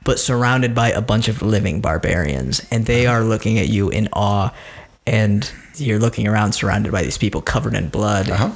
[0.04, 2.66] but surrounded by a bunch of living barbarians.
[2.70, 4.50] And they are looking at you in awe.
[5.06, 8.30] And you're looking around surrounded by these people covered in blood.
[8.30, 8.52] Uh-huh.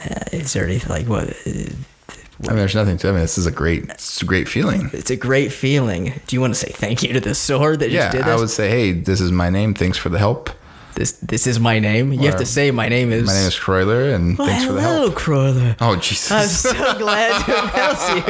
[0.00, 1.34] Uh, is there anything like what?
[1.46, 3.08] I mean, there's nothing to.
[3.08, 4.90] I mean, this is a great, it's a great feeling.
[4.92, 6.20] It's a great feeling.
[6.26, 8.34] Do you want to say thank you to the sword that Yeah, just did Yeah,
[8.34, 9.72] I would say, hey, this is my name.
[9.74, 10.50] Thanks for the help.
[10.96, 12.12] This this is my name.
[12.12, 13.26] You have to say my name is.
[13.26, 15.14] My name is Croyler, and Well, thanks for the hello, help.
[15.14, 15.76] Croyler.
[15.80, 16.32] Oh Jesus!
[16.32, 18.22] I'm so glad to have helped you.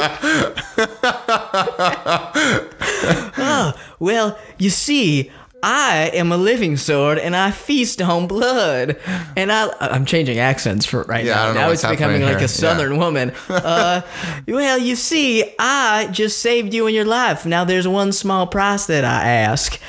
[3.39, 5.31] oh, well, you see,
[5.69, 8.97] I am a living sword and I feast on blood.
[9.37, 11.55] And I, I'm changing accents for right Yeah, I now.
[11.67, 12.45] now it's becoming like here.
[12.45, 13.33] a southern woman.
[13.67, 14.03] Uh,
[14.47, 17.45] well, you see, I just saved you in your life.
[17.45, 19.81] Now there's one small price that I ask.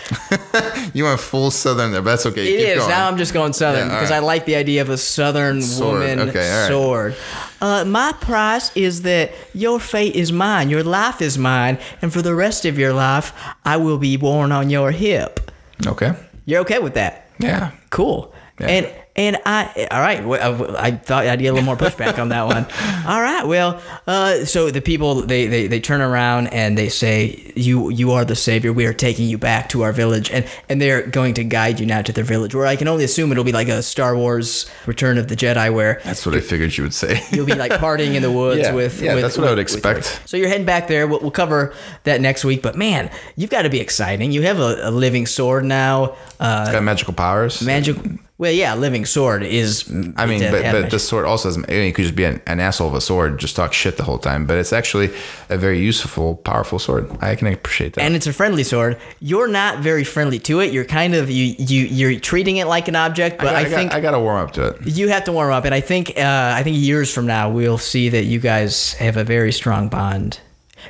[0.95, 2.41] you went full Southern there, but that's okay.
[2.53, 2.77] It Keep is.
[2.79, 2.89] going.
[2.89, 4.17] Now I'm just going southern Yeah, because right.
[4.17, 5.99] I like the idea of a southern Sword.
[5.99, 6.67] woman Okay, all right.
[6.69, 7.15] sword.
[7.61, 12.21] Uh, my price is that your fate is mine, your life is mine, and for
[12.23, 13.31] the rest of your life,
[13.63, 15.46] I will be worn on your hip.
[15.85, 16.13] Okay.
[16.45, 17.29] You're okay with that?
[17.39, 17.71] Yeah.
[17.89, 18.33] Cool.
[18.59, 18.67] Yeah.
[18.67, 20.23] And and I all right.
[20.25, 22.65] well, I, thought I'd get a little more pushback on that one.
[23.07, 23.45] All right.
[23.47, 28.11] Well, uh, so the people they, they they turn around and they say you you
[28.11, 28.71] are the savior.
[28.73, 31.85] We are taking you back to our village, and and they're going to guide you
[31.85, 32.53] now to their village.
[32.53, 35.73] Where I can only assume it'll be like a Star Wars Return of the Jedi,
[35.73, 37.21] where That's what I figured you would say.
[37.31, 39.57] you'll be like partying in the woods Yeah, with yeah, with- that's what I would
[39.57, 40.29] with- with expect.
[40.29, 41.07] so you're heading back there.
[41.07, 42.61] We'll, we'll cover that next week.
[42.61, 44.31] But man, you've got to be exciting.
[44.31, 46.15] You have a, a living sword now.
[46.39, 47.61] Uh, Got magical powers.
[47.63, 47.97] magic.
[48.39, 49.89] Well, yeah, living sword is.
[50.15, 51.49] I mean, but but the sword also.
[51.51, 53.97] I mean, you could just be an, an asshole of a sword, just talk shit
[53.97, 54.45] the whole time.
[54.45, 55.09] But it's actually
[55.49, 57.09] a very useful, powerful sword.
[57.19, 58.03] I can appreciate that.
[58.03, 58.99] and it's a friendly sword.
[59.19, 60.71] You're not very friendly to it.
[60.71, 63.93] You're kind of you you you're treating it like an object, but I, got- think
[63.95, 64.85] I got to warm up to it.
[64.85, 65.65] you have to warm up.
[65.65, 69.17] And I think uh, I think years from now we'll see that you guys have
[69.17, 70.39] a very strong bond.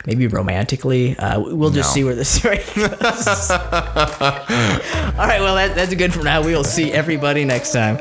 [0.05, 1.17] Maybe romantically.
[1.17, 1.93] Uh, we'll just No.
[1.93, 2.77] see where this story goes.
[3.51, 3.57] All
[5.27, 5.41] right.
[5.41, 6.41] Well, that, that's good for now.
[6.43, 7.97] We will see everybody next time.